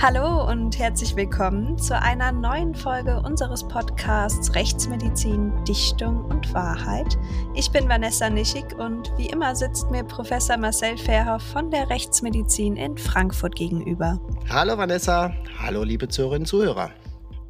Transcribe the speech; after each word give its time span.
Hallo 0.00 0.48
und 0.48 0.78
herzlich 0.78 1.16
willkommen 1.16 1.76
zu 1.76 2.00
einer 2.00 2.30
neuen 2.30 2.72
Folge 2.72 3.20
unseres 3.20 3.66
Podcasts 3.66 4.54
Rechtsmedizin, 4.54 5.52
Dichtung 5.64 6.24
und 6.26 6.54
Wahrheit. 6.54 7.18
Ich 7.56 7.72
bin 7.72 7.88
Vanessa 7.88 8.30
Nischig 8.30 8.78
und 8.78 9.12
wie 9.16 9.26
immer 9.26 9.56
sitzt 9.56 9.90
mir 9.90 10.04
Professor 10.04 10.56
Marcel 10.56 10.96
Verhoff 10.98 11.42
von 11.42 11.72
der 11.72 11.90
Rechtsmedizin 11.90 12.76
in 12.76 12.96
Frankfurt 12.96 13.56
gegenüber. 13.56 14.20
Hallo 14.48 14.78
Vanessa, 14.78 15.32
hallo 15.60 15.82
liebe 15.82 16.06
Zuhörerinnen 16.06 16.42
und 16.42 16.46
Zuhörer. 16.46 16.92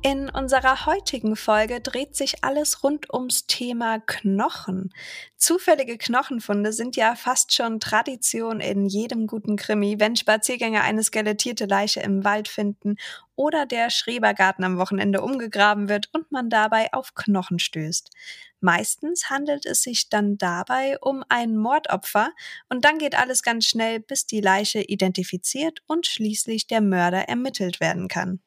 In 0.00 0.30
unserer 0.30 0.86
heutigen 0.86 1.34
Folge 1.34 1.80
dreht 1.80 2.14
sich 2.14 2.44
alles 2.44 2.84
rund 2.84 3.12
ums 3.12 3.48
Thema 3.48 3.98
Knochen. 3.98 4.94
Zufällige 5.36 5.98
Knochenfunde 5.98 6.72
sind 6.72 6.94
ja 6.94 7.16
fast 7.16 7.52
schon 7.52 7.80
Tradition 7.80 8.60
in 8.60 8.86
jedem 8.86 9.26
guten 9.26 9.56
Krimi, 9.56 9.98
wenn 9.98 10.14
Spaziergänger 10.14 10.82
eine 10.82 11.02
skelettierte 11.02 11.66
Leiche 11.66 11.98
im 11.98 12.22
Wald 12.22 12.46
finden 12.46 12.94
oder 13.34 13.66
der 13.66 13.90
Schrebergarten 13.90 14.64
am 14.64 14.78
Wochenende 14.78 15.20
umgegraben 15.20 15.88
wird 15.88 16.08
und 16.12 16.30
man 16.30 16.48
dabei 16.48 16.92
auf 16.92 17.16
Knochen 17.16 17.58
stößt. 17.58 18.10
Meistens 18.60 19.30
handelt 19.30 19.66
es 19.66 19.82
sich 19.82 20.08
dann 20.08 20.38
dabei 20.38 20.96
um 21.00 21.24
ein 21.28 21.56
Mordopfer 21.56 22.30
und 22.68 22.84
dann 22.84 22.98
geht 22.98 23.18
alles 23.18 23.42
ganz 23.42 23.66
schnell, 23.66 23.98
bis 23.98 24.26
die 24.26 24.40
Leiche 24.40 24.80
identifiziert 24.80 25.80
und 25.88 26.06
schließlich 26.06 26.68
der 26.68 26.82
Mörder 26.82 27.28
ermittelt 27.28 27.80
werden 27.80 28.06
kann. 28.06 28.40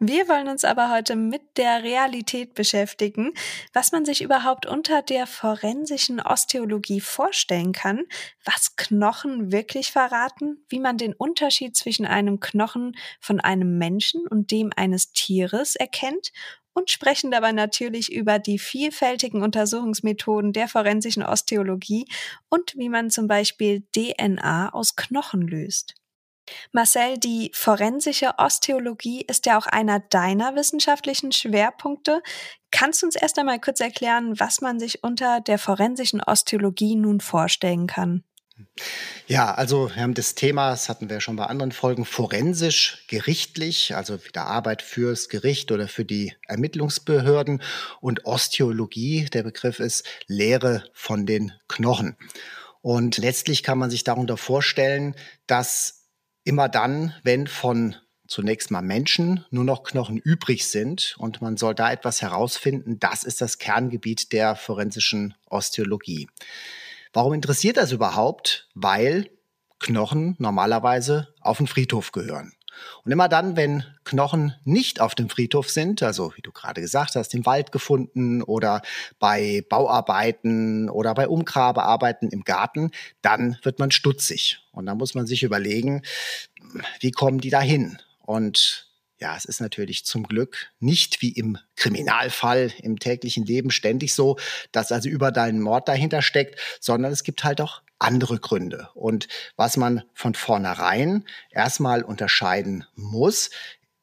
Wir 0.00 0.28
wollen 0.28 0.48
uns 0.48 0.64
aber 0.64 0.90
heute 0.90 1.14
mit 1.14 1.56
der 1.56 1.84
Realität 1.84 2.54
beschäftigen, 2.54 3.32
was 3.72 3.92
man 3.92 4.04
sich 4.04 4.22
überhaupt 4.22 4.66
unter 4.66 5.02
der 5.02 5.28
forensischen 5.28 6.20
Osteologie 6.20 7.00
vorstellen 7.00 7.70
kann, 7.70 8.02
was 8.44 8.74
Knochen 8.74 9.52
wirklich 9.52 9.92
verraten, 9.92 10.64
wie 10.68 10.80
man 10.80 10.98
den 10.98 11.14
Unterschied 11.14 11.76
zwischen 11.76 12.06
einem 12.06 12.40
Knochen 12.40 12.96
von 13.20 13.38
einem 13.38 13.78
Menschen 13.78 14.26
und 14.26 14.50
dem 14.50 14.72
eines 14.74 15.12
Tieres 15.12 15.76
erkennt 15.76 16.32
und 16.72 16.90
sprechen 16.90 17.30
dabei 17.30 17.52
natürlich 17.52 18.12
über 18.12 18.40
die 18.40 18.58
vielfältigen 18.58 19.44
Untersuchungsmethoden 19.44 20.52
der 20.52 20.66
forensischen 20.66 21.22
Osteologie 21.22 22.06
und 22.48 22.76
wie 22.76 22.88
man 22.88 23.10
zum 23.10 23.28
Beispiel 23.28 23.84
DNA 23.94 24.70
aus 24.72 24.96
Knochen 24.96 25.42
löst. 25.42 25.94
Marcel, 26.72 27.18
die 27.18 27.50
forensische 27.54 28.34
Osteologie 28.38 29.24
ist 29.28 29.46
ja 29.46 29.58
auch 29.58 29.66
einer 29.66 30.00
deiner 30.00 30.54
wissenschaftlichen 30.54 31.32
Schwerpunkte. 31.32 32.22
Kannst 32.70 33.02
du 33.02 33.06
uns 33.06 33.16
erst 33.16 33.38
einmal 33.38 33.60
kurz 33.60 33.80
erklären, 33.80 34.38
was 34.38 34.60
man 34.60 34.78
sich 34.78 35.02
unter 35.02 35.40
der 35.40 35.58
forensischen 35.58 36.20
Osteologie 36.20 36.96
nun 36.96 37.20
vorstellen 37.20 37.86
kann? 37.86 38.24
Ja, 39.26 39.54
also 39.54 39.90
wir 39.94 40.02
haben 40.02 40.14
das 40.14 40.34
Thema, 40.34 40.70
das 40.70 40.88
hatten 40.88 41.10
wir 41.10 41.20
schon 41.20 41.36
bei 41.36 41.46
anderen 41.46 41.72
Folgen, 41.72 42.04
forensisch, 42.04 43.04
gerichtlich, 43.08 43.96
also 43.96 44.24
wieder 44.24 44.46
Arbeit 44.46 44.82
fürs 44.82 45.28
Gericht 45.28 45.72
oder 45.72 45.88
für 45.88 46.04
die 46.04 46.34
Ermittlungsbehörden 46.46 47.62
und 48.00 48.26
Osteologie, 48.26 49.24
der 49.32 49.42
Begriff 49.42 49.80
ist 49.80 50.06
Lehre 50.26 50.84
von 50.92 51.26
den 51.26 51.52
Knochen. 51.68 52.16
Und 52.80 53.16
letztlich 53.16 53.62
kann 53.62 53.78
man 53.78 53.90
sich 53.90 54.04
darunter 54.04 54.36
vorstellen, 54.36 55.16
dass 55.46 56.03
immer 56.44 56.68
dann, 56.68 57.14
wenn 57.22 57.46
von 57.46 57.96
zunächst 58.26 58.70
mal 58.70 58.82
Menschen 58.82 59.44
nur 59.50 59.64
noch 59.64 59.82
Knochen 59.82 60.16
übrig 60.16 60.66
sind 60.66 61.14
und 61.18 61.42
man 61.42 61.56
soll 61.56 61.74
da 61.74 61.92
etwas 61.92 62.22
herausfinden, 62.22 62.98
das 62.98 63.22
ist 63.22 63.40
das 63.40 63.58
Kerngebiet 63.58 64.32
der 64.32 64.56
forensischen 64.56 65.34
Osteologie. 65.46 66.28
Warum 67.12 67.34
interessiert 67.34 67.76
das 67.76 67.92
überhaupt? 67.92 68.68
Weil 68.74 69.30
Knochen 69.78 70.36
normalerweise 70.38 71.34
auf 71.40 71.58
den 71.58 71.66
Friedhof 71.66 72.12
gehören. 72.12 72.53
Und 73.04 73.12
immer 73.12 73.28
dann, 73.28 73.56
wenn 73.56 73.84
Knochen 74.04 74.54
nicht 74.64 75.00
auf 75.00 75.14
dem 75.14 75.28
Friedhof 75.28 75.70
sind, 75.70 76.02
also 76.02 76.32
wie 76.36 76.42
du 76.42 76.52
gerade 76.52 76.80
gesagt 76.80 77.16
hast, 77.16 77.34
im 77.34 77.46
Wald 77.46 77.72
gefunden 77.72 78.42
oder 78.42 78.82
bei 79.18 79.64
Bauarbeiten 79.68 80.88
oder 80.90 81.14
bei 81.14 81.28
Umgrabearbeiten 81.28 82.30
im 82.30 82.44
Garten, 82.44 82.90
dann 83.22 83.58
wird 83.62 83.78
man 83.78 83.90
stutzig. 83.90 84.60
Und 84.72 84.86
dann 84.86 84.98
muss 84.98 85.14
man 85.14 85.26
sich 85.26 85.42
überlegen, 85.42 86.02
wie 87.00 87.10
kommen 87.10 87.38
die 87.38 87.50
dahin? 87.50 87.98
Und 88.20 88.88
ja, 89.18 89.36
es 89.36 89.44
ist 89.44 89.60
natürlich 89.60 90.04
zum 90.04 90.24
Glück 90.24 90.72
nicht 90.80 91.22
wie 91.22 91.30
im 91.30 91.56
Kriminalfall 91.76 92.72
im 92.82 92.98
täglichen 92.98 93.44
Leben 93.46 93.70
ständig 93.70 94.12
so, 94.12 94.36
dass 94.72 94.92
also 94.92 95.08
über 95.08 95.30
deinen 95.30 95.60
Mord 95.60 95.88
dahinter 95.88 96.20
steckt, 96.20 96.60
sondern 96.80 97.12
es 97.12 97.22
gibt 97.22 97.44
halt 97.44 97.60
auch 97.60 97.82
andere 98.04 98.38
Gründe. 98.38 98.88
Und 98.94 99.28
was 99.56 99.76
man 99.76 100.02
von 100.14 100.34
vornherein 100.34 101.24
erstmal 101.50 102.02
unterscheiden 102.02 102.84
muss, 102.94 103.50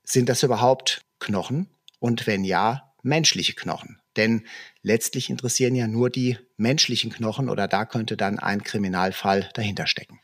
sind 0.04 0.28
das 0.28 0.44
überhaupt 0.44 1.02
Knochen? 1.20 1.70
Und 2.00 2.28
wenn 2.28 2.44
ja, 2.44 2.94
menschliche 3.04 3.54
Knochen. 3.54 4.02
Denn 4.18 4.46
letztlich 4.82 5.30
interessieren 5.30 5.76
ja 5.76 5.88
nur 5.88 6.10
die 6.10 6.38
menschlichen 6.58 7.12
Knochen 7.12 7.50
oder 7.50 7.68
da 7.68 7.86
könnte 7.86 8.18
dann 8.18 8.40
ein 8.40 8.64
Kriminalfall 8.64 9.50
dahinter 9.54 9.88
stecken. 9.88 10.20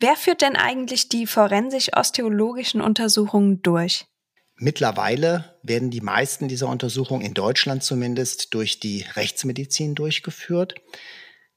Wer 0.00 0.16
führt 0.16 0.42
denn 0.42 0.56
eigentlich 0.56 1.08
die 1.08 1.26
forensisch-osteologischen 1.26 2.80
Untersuchungen 2.80 3.62
durch? 3.62 4.06
Mittlerweile 4.56 5.56
werden 5.62 5.90
die 5.90 6.00
meisten 6.00 6.48
dieser 6.48 6.68
Untersuchungen 6.68 7.24
in 7.24 7.34
Deutschland 7.34 7.82
zumindest 7.82 8.54
durch 8.54 8.78
die 8.78 9.04
Rechtsmedizin 9.14 9.94
durchgeführt. 9.94 10.74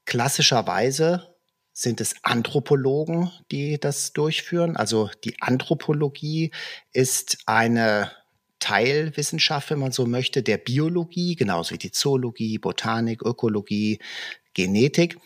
Klassischerweise 0.06 1.37
sind 1.78 2.02
es 2.02 2.16
Anthropologen, 2.24 3.32
die 3.52 3.80
das 3.80 4.12
durchführen. 4.12 4.76
Also 4.76 5.12
die 5.24 5.36
Anthropologie 5.42 6.50
ist 6.92 7.38
eine 7.46 8.12
Teilwissenschaft, 8.58 9.70
wenn 9.70 9.78
man 9.78 9.92
so 9.92 10.08
möchte, 10.08 10.42
der 10.42 10.58
Biologie, 10.58 11.36
genauso 11.36 11.76
wie 11.76 11.78
die 11.78 11.92
Zoologie, 11.92 12.58
Botanik, 12.58 13.22
Ökologie, 13.22 14.00
Genetik. 14.56 15.20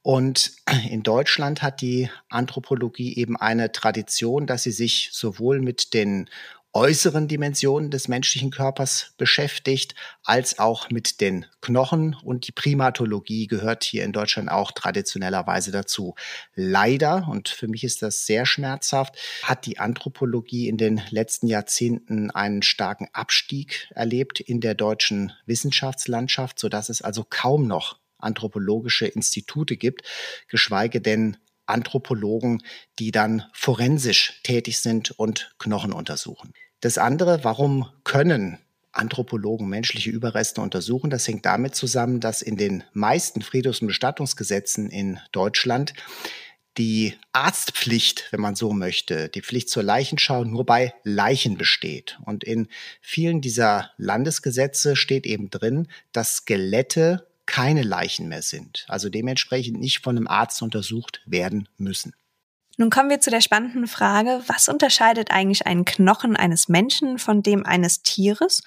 Und 0.00 0.52
in 0.88 1.02
Deutschland 1.02 1.62
hat 1.62 1.80
die 1.80 2.08
Anthropologie 2.28 3.16
eben 3.16 3.36
eine 3.36 3.72
Tradition, 3.72 4.46
dass 4.46 4.62
sie 4.62 4.70
sich 4.70 5.08
sowohl 5.10 5.60
mit 5.60 5.92
den 5.92 6.30
äußeren 6.76 7.26
Dimensionen 7.26 7.90
des 7.90 8.06
menschlichen 8.06 8.50
Körpers 8.50 9.14
beschäftigt, 9.16 9.94
als 10.22 10.58
auch 10.58 10.90
mit 10.90 11.22
den 11.22 11.46
Knochen. 11.62 12.14
Und 12.22 12.46
die 12.46 12.52
Primatologie 12.52 13.46
gehört 13.46 13.82
hier 13.82 14.04
in 14.04 14.12
Deutschland 14.12 14.50
auch 14.50 14.72
traditionellerweise 14.72 15.70
dazu. 15.70 16.16
Leider, 16.54 17.28
und 17.30 17.48
für 17.48 17.66
mich 17.66 17.82
ist 17.82 18.02
das 18.02 18.26
sehr 18.26 18.44
schmerzhaft, 18.44 19.16
hat 19.42 19.64
die 19.64 19.78
Anthropologie 19.78 20.68
in 20.68 20.76
den 20.76 21.00
letzten 21.08 21.46
Jahrzehnten 21.46 22.30
einen 22.30 22.60
starken 22.60 23.08
Abstieg 23.14 23.88
erlebt 23.94 24.40
in 24.40 24.60
der 24.60 24.74
deutschen 24.74 25.32
Wissenschaftslandschaft, 25.46 26.58
sodass 26.58 26.90
es 26.90 27.00
also 27.00 27.24
kaum 27.24 27.66
noch 27.66 28.00
anthropologische 28.18 29.06
Institute 29.06 29.78
gibt, 29.78 30.02
geschweige 30.48 31.00
denn 31.00 31.38
Anthropologen, 31.64 32.62
die 32.98 33.12
dann 33.12 33.44
forensisch 33.54 34.40
tätig 34.42 34.78
sind 34.78 35.12
und 35.12 35.54
Knochen 35.58 35.94
untersuchen. 35.94 36.52
Das 36.80 36.98
andere, 36.98 37.42
warum 37.42 37.88
können 38.04 38.58
Anthropologen 38.92 39.68
menschliche 39.68 40.10
Überreste 40.10 40.60
untersuchen? 40.60 41.10
Das 41.10 41.26
hängt 41.28 41.46
damit 41.46 41.74
zusammen, 41.74 42.20
dass 42.20 42.42
in 42.42 42.56
den 42.56 42.84
meisten 42.92 43.42
Friedhofs- 43.42 43.80
und 43.80 43.88
Bestattungsgesetzen 43.88 44.90
in 44.90 45.18
Deutschland 45.32 45.94
die 46.78 47.14
Arztpflicht, 47.32 48.28
wenn 48.30 48.40
man 48.40 48.54
so 48.54 48.72
möchte, 48.72 49.28
die 49.30 49.40
Pflicht 49.40 49.70
zur 49.70 49.82
Leichenschau 49.82 50.44
nur 50.44 50.66
bei 50.66 50.92
Leichen 51.04 51.56
besteht. 51.56 52.18
Und 52.24 52.44
in 52.44 52.68
vielen 53.00 53.40
dieser 53.40 53.92
Landesgesetze 53.96 54.96
steht 54.96 55.26
eben 55.26 55.48
drin, 55.48 55.88
dass 56.12 56.36
Skelette 56.36 57.26
keine 57.46 57.82
Leichen 57.82 58.28
mehr 58.28 58.42
sind, 58.42 58.84
also 58.88 59.08
dementsprechend 59.08 59.78
nicht 59.78 60.02
von 60.02 60.16
einem 60.16 60.26
Arzt 60.26 60.60
untersucht 60.62 61.22
werden 61.26 61.68
müssen. 61.78 62.12
Nun 62.78 62.90
kommen 62.90 63.08
wir 63.08 63.20
zu 63.20 63.30
der 63.30 63.40
spannenden 63.40 63.86
Frage, 63.86 64.42
was 64.48 64.68
unterscheidet 64.68 65.30
eigentlich 65.30 65.66
einen 65.66 65.86
Knochen 65.86 66.36
eines 66.36 66.68
Menschen 66.68 67.18
von 67.18 67.42
dem 67.42 67.64
eines 67.64 68.02
Tieres? 68.02 68.62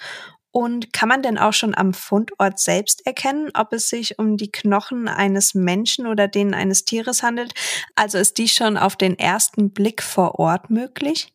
Und 0.52 0.92
kann 0.92 1.08
man 1.08 1.22
denn 1.22 1.38
auch 1.38 1.52
schon 1.52 1.76
am 1.76 1.94
Fundort 1.94 2.58
selbst 2.58 3.06
erkennen, 3.06 3.50
ob 3.54 3.72
es 3.72 3.88
sich 3.88 4.18
um 4.18 4.36
die 4.36 4.50
Knochen 4.50 5.06
eines 5.06 5.54
Menschen 5.54 6.08
oder 6.08 6.26
denen 6.26 6.54
eines 6.54 6.84
Tieres 6.84 7.22
handelt? 7.22 7.54
Also 7.94 8.18
ist 8.18 8.36
dies 8.38 8.52
schon 8.52 8.76
auf 8.76 8.96
den 8.96 9.16
ersten 9.16 9.70
Blick 9.70 10.02
vor 10.02 10.40
Ort 10.40 10.68
möglich? 10.70 11.32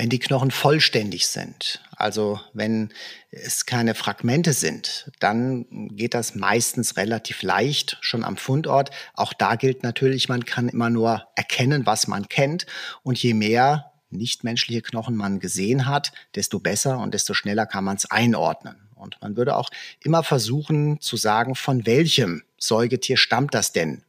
Wenn 0.00 0.08
die 0.08 0.18
Knochen 0.18 0.50
vollständig 0.50 1.26
sind, 1.26 1.82
also 1.94 2.40
wenn 2.54 2.90
es 3.30 3.66
keine 3.66 3.94
Fragmente 3.94 4.54
sind, 4.54 5.10
dann 5.18 5.66
geht 5.94 6.14
das 6.14 6.34
meistens 6.34 6.96
relativ 6.96 7.42
leicht 7.42 7.98
schon 8.00 8.24
am 8.24 8.38
Fundort. 8.38 8.88
Auch 9.12 9.34
da 9.34 9.56
gilt 9.56 9.82
natürlich, 9.82 10.30
man 10.30 10.46
kann 10.46 10.70
immer 10.70 10.88
nur 10.88 11.28
erkennen, 11.36 11.84
was 11.84 12.08
man 12.08 12.30
kennt. 12.30 12.64
Und 13.02 13.22
je 13.22 13.34
mehr 13.34 13.92
nichtmenschliche 14.08 14.80
Knochen 14.80 15.16
man 15.16 15.38
gesehen 15.38 15.84
hat, 15.84 16.12
desto 16.34 16.60
besser 16.60 16.98
und 16.98 17.12
desto 17.12 17.34
schneller 17.34 17.66
kann 17.66 17.84
man 17.84 17.98
es 17.98 18.10
einordnen. 18.10 18.88
Und 18.94 19.18
man 19.20 19.36
würde 19.36 19.54
auch 19.54 19.68
immer 20.02 20.22
versuchen 20.22 20.98
zu 21.02 21.18
sagen, 21.18 21.56
von 21.56 21.84
welchem 21.84 22.42
Säugetier 22.56 23.18
stammt 23.18 23.52
das 23.52 23.72
denn? 23.72 24.02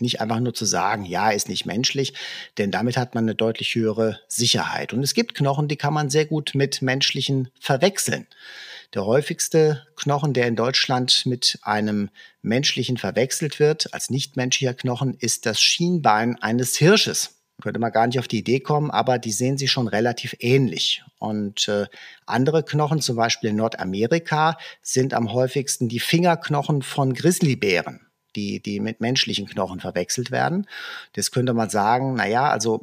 Nicht 0.00 0.20
einfach 0.20 0.38
nur 0.38 0.54
zu 0.54 0.64
sagen, 0.64 1.04
ja, 1.04 1.30
ist 1.30 1.48
nicht 1.48 1.66
menschlich, 1.66 2.14
denn 2.56 2.70
damit 2.70 2.96
hat 2.96 3.14
man 3.14 3.24
eine 3.24 3.34
deutlich 3.34 3.74
höhere 3.74 4.20
Sicherheit. 4.28 4.92
Und 4.92 5.02
es 5.02 5.12
gibt 5.12 5.34
Knochen, 5.34 5.66
die 5.66 5.76
kann 5.76 5.92
man 5.92 6.08
sehr 6.08 6.24
gut 6.24 6.52
mit 6.54 6.82
menschlichen 6.82 7.50
verwechseln. 7.58 8.28
Der 8.94 9.04
häufigste 9.04 9.86
Knochen, 9.96 10.32
der 10.32 10.46
in 10.46 10.56
Deutschland 10.56 11.26
mit 11.26 11.58
einem 11.62 12.10
menschlichen 12.42 12.96
verwechselt 12.96 13.58
wird, 13.58 13.92
als 13.92 14.08
nichtmenschlicher 14.08 14.72
Knochen, 14.72 15.14
ist 15.18 15.46
das 15.46 15.60
Schienbein 15.60 16.40
eines 16.40 16.76
Hirsches. 16.76 17.34
Könnte 17.60 17.80
man 17.80 17.90
gar 17.90 18.06
nicht 18.06 18.20
auf 18.20 18.28
die 18.28 18.38
Idee 18.38 18.60
kommen, 18.60 18.92
aber 18.92 19.18
die 19.18 19.32
sehen 19.32 19.58
sich 19.58 19.72
schon 19.72 19.88
relativ 19.88 20.36
ähnlich. 20.38 21.02
Und 21.18 21.66
äh, 21.66 21.86
andere 22.24 22.62
Knochen, 22.62 23.00
zum 23.00 23.16
Beispiel 23.16 23.50
in 23.50 23.56
Nordamerika, 23.56 24.56
sind 24.80 25.12
am 25.12 25.32
häufigsten 25.32 25.88
die 25.88 25.98
Fingerknochen 25.98 26.82
von 26.82 27.14
Grizzlybären 27.14 28.07
die, 28.38 28.60
die 28.60 28.80
mit 28.80 29.00
menschlichen 29.00 29.46
Knochen 29.46 29.80
verwechselt 29.80 30.30
werden. 30.30 30.66
Das 31.14 31.30
könnte 31.32 31.54
man 31.54 31.70
sagen, 31.70 32.14
naja, 32.14 32.48
also 32.48 32.80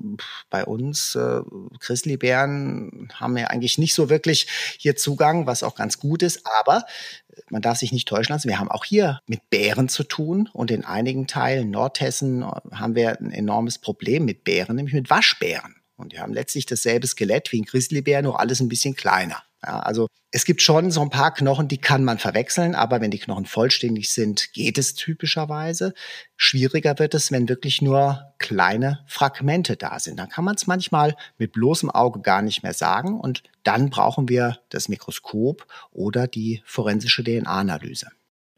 bei 0.50 0.66
uns 0.66 1.16
äh, 1.16 1.42
Grizzlybären 1.80 3.10
haben 3.14 3.38
ja 3.38 3.48
eigentlich 3.48 3.78
nicht 3.78 3.94
so 3.94 4.10
wirklich 4.10 4.48
hier 4.78 4.96
Zugang, 4.96 5.48
was 5.48 5.64
auch 5.64 5.76
ganz 5.76 6.00
gut 6.00 6.24
ist, 6.24 6.42
aber 6.60 6.84
äh, 7.30 7.42
man 7.50 7.62
darf 7.62 7.78
sich 7.78 7.94
nicht 7.94 8.08
täuschen 8.08 8.34
lassen. 8.34 8.50
Wir 8.50 8.60
haben 8.60 8.72
auch 8.72 8.84
hier 8.84 9.22
mit 9.28 9.50
Bären 9.50 9.88
zu 9.88 10.04
tun 10.04 10.50
und 10.52 10.72
in 10.72 10.84
einigen 10.84 11.28
Teilen 11.28 11.72
Nordhessen 11.72 12.42
äh, 12.42 12.46
haben 12.74 12.96
wir 12.96 13.18
ein 13.20 13.32
enormes 13.32 13.80
Problem 13.80 14.26
mit 14.26 14.44
Bären, 14.44 14.76
nämlich 14.76 14.96
mit 14.96 15.10
Waschbären. 15.10 15.76
Und 15.98 16.12
die 16.12 16.20
haben 16.20 16.34
letztlich 16.34 16.66
dasselbe 16.66 17.08
Skelett 17.08 17.54
wie 17.54 17.62
ein 17.62 17.66
Grizzlybär, 17.66 18.22
nur 18.22 18.42
alles 18.42 18.60
ein 18.60 18.68
bisschen 18.68 18.96
kleiner. 18.96 19.45
Ja, 19.66 19.80
also 19.80 20.08
es 20.32 20.46
gibt 20.46 20.62
schon 20.62 20.92
so 20.92 21.02
ein 21.02 21.10
paar 21.10 21.34
Knochen, 21.34 21.68
die 21.68 21.80
kann 21.80 22.04
man 22.04 22.20
verwechseln, 22.20 22.76
aber 22.76 23.02
wenn 23.02 23.10
die 23.10 23.18
Knochen 23.18 23.46
vollständig 23.46 24.10
sind, 24.10 24.54
geht 24.54 24.78
es 24.78 24.94
typischerweise. 24.94 25.94
Schwieriger 26.38 27.00
wird 27.00 27.16
es, 27.16 27.32
wenn 27.32 27.50
wirklich 27.50 27.82
nur 27.82 28.34
kleine 28.38 29.04
Fragmente 29.08 29.76
da 29.76 29.98
sind. 29.98 30.18
Dann 30.18 30.30
kann 30.30 30.46
man 30.46 30.56
es 30.56 30.68
manchmal 30.68 31.16
mit 31.40 31.54
bloßem 31.54 31.90
Auge 31.90 32.22
gar 32.22 32.44
nicht 32.44 32.62
mehr 32.62 32.74
sagen 32.74 33.20
und 33.20 33.42
dann 33.64 33.90
brauchen 33.90 34.30
wir 34.30 34.60
das 34.70 34.88
Mikroskop 34.88 35.66
oder 35.92 36.28
die 36.28 36.62
forensische 36.66 37.24
DNA-Analyse. 37.24 38.10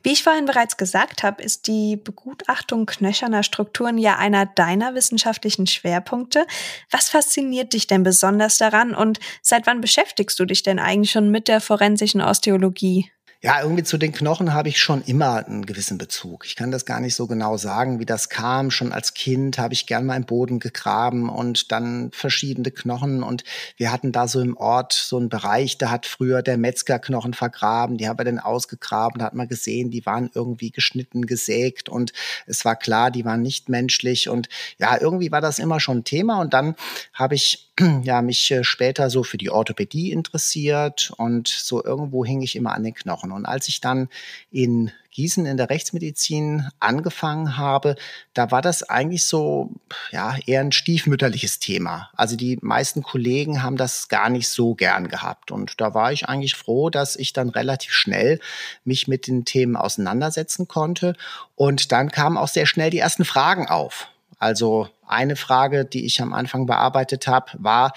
Wie 0.08 0.14
ich 0.14 0.24
vorhin 0.24 0.46
bereits 0.46 0.78
gesagt 0.78 1.24
habe, 1.24 1.44
ist 1.44 1.68
die 1.68 1.98
Begutachtung 1.98 2.86
knöcherner 2.86 3.44
Strukturen 3.44 3.98
ja 3.98 4.16
einer 4.16 4.46
deiner 4.46 4.96
wissenschaftlichen 4.96 5.68
Schwerpunkte. 5.68 6.48
Was 6.90 7.10
fasziniert 7.10 7.74
dich 7.74 7.88
denn 7.88 8.04
besonders 8.04 8.58
daran 8.58 8.96
und 8.96 9.20
seit 9.42 9.68
wann 9.68 9.82
beschäftigst 9.82 10.40
du 10.40 10.46
dich 10.46 10.64
denn 10.64 10.80
eigentlich 10.80 11.12
schon 11.12 11.30
mit 11.30 11.50
der 11.50 11.60
forensischen 11.60 12.22
Osteologie? 12.22 13.12
Ja, 13.44 13.62
irgendwie 13.62 13.84
zu 13.84 14.00
den 14.00 14.14
Knochen 14.14 14.56
habe 14.56 14.68
ich 14.70 14.80
schon 14.80 15.04
immer 15.04 15.46
einen 15.46 15.68
gewissen 15.68 16.00
Bezug. 16.00 16.44
Ich 16.48 16.56
kann 16.56 16.72
das 16.72 16.86
gar 16.86 17.00
nicht 17.00 17.14
so 17.14 17.28
genau 17.28 17.56
sagen, 17.58 18.00
wie 18.00 18.06
das 18.06 18.30
kam. 18.30 18.72
Schon 18.72 18.92
als 18.92 19.14
Kind 19.14 19.60
habe 19.60 19.76
ich 19.76 19.86
gern 19.86 20.08
mal 20.08 20.16
im 20.16 20.26
Boden 20.26 20.58
gegraben 20.60 21.30
und 21.30 21.72
dann 21.72 22.10
verschiedene 22.12 22.72
Knochen. 22.72 23.22
Und 23.22 23.44
wir 23.78 23.92
hatten 23.92 24.12
da 24.12 24.28
so 24.28 24.42
im 24.42 24.58
Ort 24.58 24.94
so 24.94 25.18
einen 25.18 25.30
Bereich, 25.30 25.78
da 25.78 25.92
hat 25.92 26.08
früher 26.08 26.42
der 26.42 26.58
Metzger 26.58 26.98
Knochen 26.98 27.36
vergraben. 27.36 27.98
Die 27.98 28.10
haben 28.10 28.18
wir 28.18 28.26
dann 28.26 28.40
ausgegraben. 28.40 29.20
Da 29.20 29.26
hat 29.26 29.36
man 29.36 29.48
gesehen, 29.48 29.92
die 29.92 30.08
waren 30.08 30.32
irgendwie 30.34 30.72
geschnitten, 30.72 31.28
gesägt 31.28 31.90
und 31.90 32.14
es 32.48 32.66
war 32.66 32.76
klar, 32.76 33.12
die 33.12 33.24
waren 33.24 33.44
nicht 33.44 33.70
menschlich. 33.70 34.30
Und 34.30 34.50
ja, 34.80 35.00
irgendwie 35.00 35.32
war 35.32 35.42
das 35.42 35.60
immer 35.60 35.80
schon 35.80 36.00
ein 36.00 36.04
Thema. 36.04 36.42
Und 36.42 36.56
dann 36.56 36.76
habe 37.14 37.36
ich 37.36 37.67
ja, 38.04 38.22
mich 38.22 38.52
äh, 38.52 38.64
später 38.64 39.10
so 39.10 39.24
für 39.24 39.38
die 39.38 39.50
Orthopädie 39.50 40.12
interessiert 40.12 41.12
und 41.18 41.48
so 41.48 41.84
irgendwo 41.84 42.26
hing 42.26 42.42
ich 42.42 42.56
immer 42.56 42.74
an 42.74 42.84
den 42.84 42.94
Knochen. 42.94 43.32
Und 43.32 43.46
als 43.46 43.68
ich 43.68 43.82
dann 43.82 44.10
in 44.52 44.92
Gießen 45.18 45.48
in 45.48 45.58
der 45.58 45.72
Rechtsmedizin 45.72 46.70
angefangen 46.80 47.58
habe, 47.58 47.96
da 48.36 48.52
war 48.52 48.62
das 48.62 48.84
eigentlich 48.84 49.26
so, 49.26 49.72
ja, 50.12 50.36
eher 50.46 50.62
ein 50.62 50.72
stiefmütterliches 50.72 51.58
Thema. 51.58 52.12
Also 52.16 52.36
die 52.36 52.60
meisten 52.62 53.02
Kollegen 53.02 53.64
haben 53.64 53.78
das 53.78 54.10
gar 54.10 54.30
nicht 54.30 54.48
so 54.48 54.76
gern 54.76 55.08
gehabt. 55.08 55.50
Und 55.50 55.82
da 55.82 55.96
war 55.96 56.12
ich 56.12 56.30
eigentlich 56.30 56.54
froh, 56.54 56.92
dass 56.92 57.16
ich 57.16 57.34
dann 57.34 57.50
relativ 57.50 57.94
schnell 57.94 58.40
mich 58.86 59.08
mit 59.08 59.26
den 59.26 59.44
Themen 59.44 59.76
auseinandersetzen 59.76 60.68
konnte. 60.68 61.16
Und 61.56 61.92
dann 61.92 62.12
kamen 62.12 62.38
auch 62.38 62.48
sehr 62.48 62.68
schnell 62.68 62.92
die 62.92 63.00
ersten 63.00 63.26
Fragen 63.26 63.68
auf. 63.68 64.10
Also 64.38 64.88
eine 65.10 65.36
Frage, 65.36 65.86
die 65.86 66.06
ich 66.06 66.22
am 66.22 66.34
Anfang 66.34 66.66
bearbeitet 66.66 67.28
habe, 67.28 67.52
war 67.58 67.94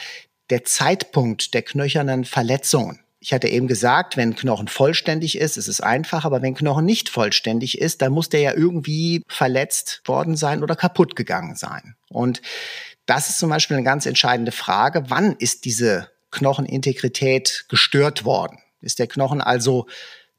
der 0.50 0.64
Zeitpunkt 0.64 1.54
der 1.54 1.62
knöchernen 1.62 2.24
Verletzungen. 2.24 3.00
Ich 3.22 3.34
hatte 3.34 3.48
eben 3.48 3.68
gesagt, 3.68 4.16
wenn 4.16 4.34
Knochen 4.34 4.66
vollständig 4.66 5.36
ist, 5.36 5.58
ist 5.58 5.68
es 5.68 5.82
einfach, 5.82 6.24
aber 6.24 6.40
wenn 6.40 6.54
Knochen 6.54 6.86
nicht 6.86 7.10
vollständig 7.10 7.78
ist, 7.78 8.00
dann 8.00 8.12
muss 8.12 8.30
der 8.30 8.40
ja 8.40 8.54
irgendwie 8.54 9.22
verletzt 9.28 10.00
worden 10.06 10.36
sein 10.36 10.62
oder 10.62 10.74
kaputt 10.74 11.16
gegangen 11.16 11.54
sein. 11.54 11.96
Und 12.08 12.40
das 13.04 13.28
ist 13.28 13.38
zum 13.38 13.50
Beispiel 13.50 13.76
eine 13.76 13.84
ganz 13.84 14.06
entscheidende 14.06 14.52
Frage. 14.52 15.04
Wann 15.08 15.32
ist 15.32 15.66
diese 15.66 16.08
Knochenintegrität 16.30 17.66
gestört 17.68 18.24
worden? 18.24 18.58
Ist 18.80 18.98
der 18.98 19.06
Knochen 19.06 19.42
also 19.42 19.86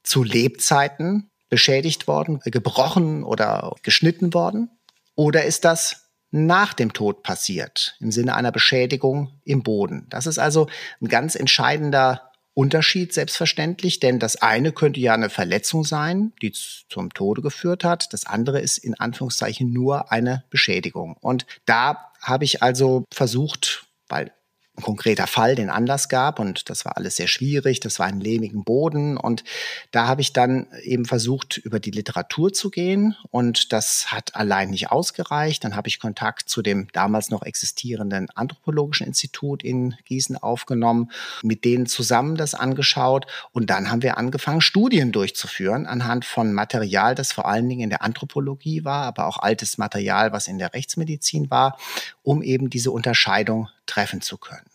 zu 0.04 0.24
Lebzeiten 0.24 1.30
beschädigt 1.50 2.08
worden, 2.08 2.40
gebrochen 2.46 3.24
oder 3.24 3.76
geschnitten 3.84 4.34
worden? 4.34 4.72
Oder 5.16 5.46
ist 5.46 5.66
das 5.66 6.10
nach 6.32 6.74
dem 6.74 6.94
Tod 6.94 7.24
passiert, 7.24 7.96
im 8.00 8.12
Sinne 8.12 8.36
einer 8.36 8.52
Beschädigung 8.52 9.40
im 9.44 9.64
Boden? 9.64 10.08
Das 10.10 10.26
ist 10.26 10.40
also 10.40 10.68
ein 11.02 11.08
ganz 11.08 11.36
entscheidender 11.36 12.32
Unterschied 12.54 13.14
selbstverständlich, 13.14 14.00
denn 14.00 14.20
das 14.20 14.42
eine 14.42 14.74
könnte 14.74 15.00
ja 15.00 15.14
eine 15.14 15.30
Verletzung 15.30 15.86
sein, 15.86 16.34
die 16.42 16.52
zum 16.52 17.14
Tode 17.14 17.42
geführt 17.42 17.84
hat. 17.84 18.12
Das 18.14 18.26
andere 18.26 18.60
ist 18.60 18.78
in 18.78 19.00
Anführungszeichen 19.00 19.72
nur 19.72 20.12
eine 20.12 20.44
Beschädigung. 20.50 21.16
Und 21.22 21.46
da 21.66 22.12
habe 22.22 22.44
ich 22.44 22.62
also 22.62 23.06
versucht, 23.14 23.86
weil 24.10 24.32
ein 24.78 24.84
konkreter 24.84 25.28
Fall 25.28 25.56
den 25.56 25.70
Anlass 25.70 26.08
gab 26.08 26.40
und 26.40 26.70
das 26.70 26.86
war 26.86 26.96
alles 26.96 27.18
sehr 27.18 27.28
schwierig, 27.28 27.82
das 27.82 28.00
war 28.00 28.06
ein 28.06 28.22
lehmigen 28.22 28.64
Boden 28.64 29.18
und 29.18 29.44
da 29.92 30.08
habe 30.08 30.22
ich 30.22 30.32
dann 30.32 30.68
eben 30.84 31.06
versucht, 31.06 31.58
über 31.58 31.82
die 31.82 31.92
Literatur 31.92 32.54
zu 32.54 32.70
gehen 32.70 33.16
und 33.32 33.74
das 33.74 34.12
hat 34.14 34.36
allein 34.36 34.70
nicht 34.70 34.90
ausgereicht. 34.90 35.64
Dann 35.64 35.76
habe 35.76 35.90
ich 35.90 36.00
Kontakt 36.00 36.48
zu 36.48 36.62
dem 36.62 36.88
damals 36.94 37.30
noch 37.30 37.44
existierenden 37.44 38.30
Anthropologischen 38.30 39.08
Institut 39.08 39.62
in 39.62 39.96
Gießen 40.06 40.38
aufgenommen, 40.38 41.12
mit 41.44 41.66
denen 41.66 41.86
zusammen 41.86 42.38
das 42.38 42.54
angeschaut 42.54 43.28
und 43.52 43.70
dann 43.70 43.92
haben 43.92 44.04
wir 44.04 44.18
angefangen, 44.18 44.62
Studien 44.62 45.12
durchzuführen 45.12 45.86
anhand 45.86 46.24
von 46.24 46.54
Material, 46.54 47.14
das 47.14 47.34
vor 47.34 47.46
allen 47.46 47.68
Dingen 47.68 47.82
in 47.82 47.90
der 47.90 48.04
Anthropologie 48.04 48.86
war, 48.86 49.04
aber 49.04 49.28
auch 49.28 49.38
altes 49.38 49.78
Material, 49.78 50.32
was 50.32 50.48
in 50.48 50.60
der 50.60 50.74
Rechtsmedizin 50.74 51.52
war, 51.52 51.78
um 52.24 52.42
eben 52.42 52.70
diese 52.70 52.92
Unterscheidung 52.92 53.68
treffen 53.92 54.22
zu 54.22 54.38
können. 54.38 54.70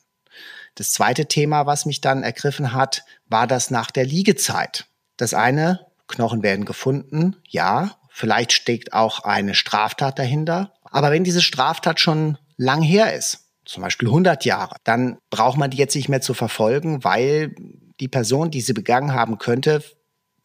Das 0.74 0.90
zweite 0.90 1.26
Thema, 1.26 1.64
was 1.66 1.86
mich 1.86 2.02
dann 2.02 2.22
ergriffen 2.22 2.72
hat, 2.74 3.04
war 3.26 3.46
das 3.46 3.70
nach 3.70 3.90
der 3.90 4.04
Liegezeit. 4.04 4.86
Das 5.16 5.32
eine, 5.32 5.86
Knochen 6.06 6.42
werden 6.42 6.66
gefunden, 6.66 7.36
ja, 7.48 7.96
vielleicht 8.10 8.52
steckt 8.52 8.92
auch 8.92 9.20
eine 9.20 9.54
Straftat 9.54 10.18
dahinter. 10.18 10.74
Aber 10.84 11.10
wenn 11.10 11.24
diese 11.24 11.42
Straftat 11.42 11.98
schon 11.98 12.38
lang 12.56 12.82
her 12.82 13.14
ist, 13.14 13.48
zum 13.64 13.82
Beispiel 13.82 14.08
100 14.08 14.44
Jahre, 14.44 14.76
dann 14.84 15.18
braucht 15.30 15.56
man 15.56 15.70
die 15.70 15.78
jetzt 15.78 15.96
nicht 15.96 16.08
mehr 16.08 16.20
zu 16.20 16.34
verfolgen, 16.34 17.02
weil 17.02 17.54
die 17.98 18.08
Person, 18.08 18.50
die 18.50 18.60
sie 18.60 18.74
begangen 18.74 19.14
haben 19.14 19.38
könnte, 19.38 19.82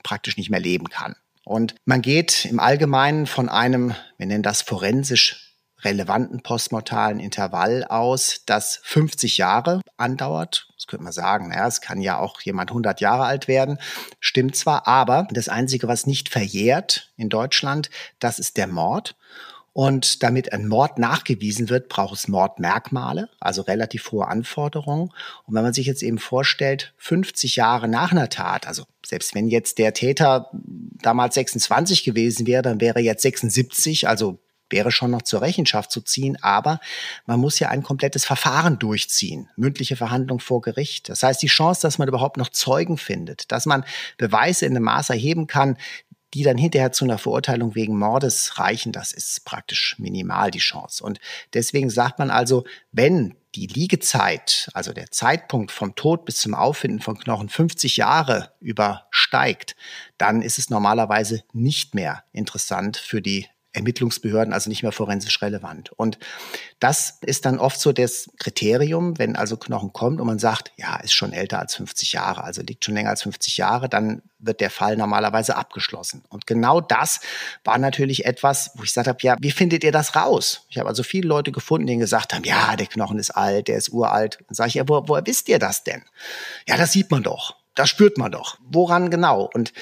praktisch 0.02 0.38
nicht 0.38 0.50
mehr 0.50 0.60
leben 0.60 0.90
kann. 0.90 1.16
Und 1.44 1.76
man 1.86 2.02
geht 2.02 2.46
im 2.46 2.60
Allgemeinen 2.60 3.28
von 3.28 3.50
einem, 3.50 3.94
wir 4.18 4.26
nennen 4.26 4.44
das 4.44 4.62
forensisch 4.62 5.51
relevanten 5.84 6.42
postmortalen 6.42 7.20
Intervall 7.20 7.84
aus, 7.84 8.42
das 8.46 8.80
50 8.84 9.38
Jahre 9.38 9.82
andauert. 9.98 10.68
Das 10.76 10.88
könnte 10.88 11.04
man 11.04 11.14
sagen, 11.14 11.50
naja, 11.50 11.68
es 11.68 11.82
kann 11.82 12.02
ja 12.02 12.18
auch 12.18 12.42
jemand 12.42 12.72
100 12.72 13.02
Jahre 13.02 13.26
alt 13.26 13.48
werden. 13.48 13.78
Stimmt 14.20 14.56
zwar, 14.56 14.88
aber 14.88 15.28
das 15.32 15.50
Einzige, 15.50 15.88
was 15.88 16.08
nicht 16.08 16.30
verjährt 16.30 17.12
in 17.18 17.30
Deutschland, 17.30 17.90
das 18.20 18.40
ist 18.40 18.58
der 18.58 18.68
Mord. 18.68 19.16
Und 19.74 20.22
damit 20.22 20.52
ein 20.52 20.68
Mord 20.68 20.98
nachgewiesen 21.00 21.70
wird, 21.70 21.88
braucht 21.88 22.16
es 22.16 22.28
Mordmerkmale, 22.28 23.30
also 23.40 23.62
relativ 23.62 24.12
hohe 24.12 24.28
Anforderungen. 24.28 25.12
Und 25.46 25.56
wenn 25.56 25.64
man 25.64 25.74
sich 25.74 25.86
jetzt 25.86 26.04
eben 26.04 26.18
vorstellt, 26.18 26.94
50 26.98 27.56
Jahre 27.56 27.88
nach 27.88 28.12
einer 28.12 28.28
Tat, 28.28 28.68
also 28.68 28.84
selbst 29.06 29.34
wenn 29.34 29.48
jetzt 29.48 29.78
der 29.78 29.94
Täter 29.94 30.52
damals 31.02 31.36
26 31.36 32.04
gewesen 32.04 32.48
wäre, 32.48 32.64
dann 32.64 32.82
wäre 32.82 33.00
jetzt 33.00 33.22
76, 33.22 34.10
also 34.10 34.40
wäre 34.72 34.92
schon 34.92 35.12
noch 35.12 35.22
zur 35.22 35.42
Rechenschaft 35.42 35.92
zu 35.92 36.02
ziehen, 36.02 36.38
aber 36.42 36.80
man 37.26 37.40
muss 37.40 37.60
ja 37.60 37.70
ein 37.70 37.84
komplettes 37.84 38.26
Verfahren 38.26 38.80
durchziehen, 38.80 39.50
mündliche 39.56 39.96
Verhandlung 39.96 40.40
vor 40.40 40.62
Gericht. 40.62 41.10
Das 41.10 41.24
heißt, 41.24 41.42
die 41.42 41.48
Chance, 41.48 41.82
dass 41.82 41.98
man 41.98 42.08
überhaupt 42.08 42.38
noch 42.38 42.50
Zeugen 42.50 42.98
findet, 42.98 43.52
dass 43.52 43.66
man 43.66 43.86
Beweise 44.18 44.66
in 44.66 44.76
einem 44.76 44.86
Maß 44.86 45.10
erheben 45.10 45.48
kann, 45.48 45.78
die 46.34 46.44
dann 46.44 46.58
hinterher 46.58 46.92
zu 46.92 47.06
einer 47.06 47.18
Verurteilung 47.18 47.76
wegen 47.76 47.98
Mordes 47.98 48.58
reichen, 48.58 48.92
das 48.92 49.12
ist 49.12 49.44
praktisch 49.46 49.96
minimal 50.00 50.50
die 50.52 50.60
Chance. 50.60 51.04
Und 51.04 51.20
deswegen 51.54 51.90
sagt 51.90 52.20
man 52.20 52.32
also, 52.32 52.64
wenn 52.92 53.36
die 53.56 53.68
Liegezeit, 53.68 54.70
also 54.74 54.94
der 54.94 55.12
Zeitpunkt 55.12 55.72
vom 55.72 55.94
Tod 55.96 56.24
bis 56.24 56.38
zum 56.38 56.54
Auffinden 56.54 57.02
von 57.02 57.18
Knochen 57.18 57.50
50 57.50 57.98
Jahre 57.98 58.54
übersteigt, 58.62 59.76
dann 60.18 60.42
ist 60.42 60.58
es 60.58 60.70
normalerweise 60.70 61.44
nicht 61.52 61.96
mehr 61.96 62.24
interessant 62.32 62.96
für 62.96 63.22
die 63.22 63.48
Ermittlungsbehörden, 63.74 64.54
also 64.54 64.70
nicht 64.70 64.84
mehr 64.84 64.92
forensisch 64.92 65.42
relevant. 65.42 65.92
Und 65.94 66.20
das 66.80 67.20
ist 67.22 67.46
dann 67.46 67.58
oft 67.58 67.80
so 67.80 67.94
das 67.94 68.30
Kriterium, 68.38 69.18
wenn 69.18 69.36
also 69.36 69.56
Knochen 69.56 69.94
kommt 69.94 70.20
und 70.20 70.28
man 70.28 70.40
sagt, 70.40 70.72
ja, 70.76 70.98
ist 70.98 71.14
schon 71.14 71.32
älter 71.32 71.60
als 71.60 71.76
50 71.76 72.12
Jahre, 72.14 72.44
also 72.44 72.62
liegt 72.62 72.84
schon 72.84 72.96
länger 72.96 73.12
als 73.12 73.24
50 73.24 73.58
Jahre, 73.58 73.88
dann 73.88 74.22
wird 74.40 74.60
der 74.60 74.72
Fall 74.72 74.98
normalerweise 74.98 75.56
abgeschlossen. 75.56 76.24
Und 76.30 76.48
genau 76.48 76.82
das 76.82 77.22
war 77.64 77.78
natürlich 77.78 78.26
etwas, 78.26 78.72
wo 78.76 78.84
ich 78.84 78.90
gesagt 78.90 79.08
habe, 79.08 79.20
ja, 79.22 79.36
wie 79.40 79.52
findet 79.52 79.84
ihr 79.84 79.92
das 79.92 80.16
raus? 80.16 80.66
Ich 80.70 80.78
habe 80.78 80.90
also 80.90 81.04
viele 81.04 81.28
Leute 81.28 81.52
gefunden, 81.52 81.88
die 81.88 81.98
gesagt 81.98 82.34
haben, 82.34 82.44
ja, 82.44 82.76
der 82.76 82.88
Knochen 82.88 83.20
ist 83.20 83.32
alt, 83.32 83.68
der 83.68 83.78
ist 83.78 83.90
uralt. 83.90 84.40
Dann 84.48 84.56
sage 84.56 84.70
ich, 84.70 84.76
ja, 84.76 84.84
wo, 84.88 85.04
woher 85.08 85.26
wisst 85.26 85.48
ihr 85.48 85.60
das 85.60 85.84
denn? 85.84 86.04
Ja, 86.68 86.78
das 86.78 86.92
sieht 86.92 87.12
man 87.12 87.24
doch 87.24 87.61
das 87.82 87.90
spürt 87.90 88.20
man 88.20 88.32
doch. 88.32 88.60
Woran 88.70 89.10
genau? 89.10 89.50
Und 89.52 89.74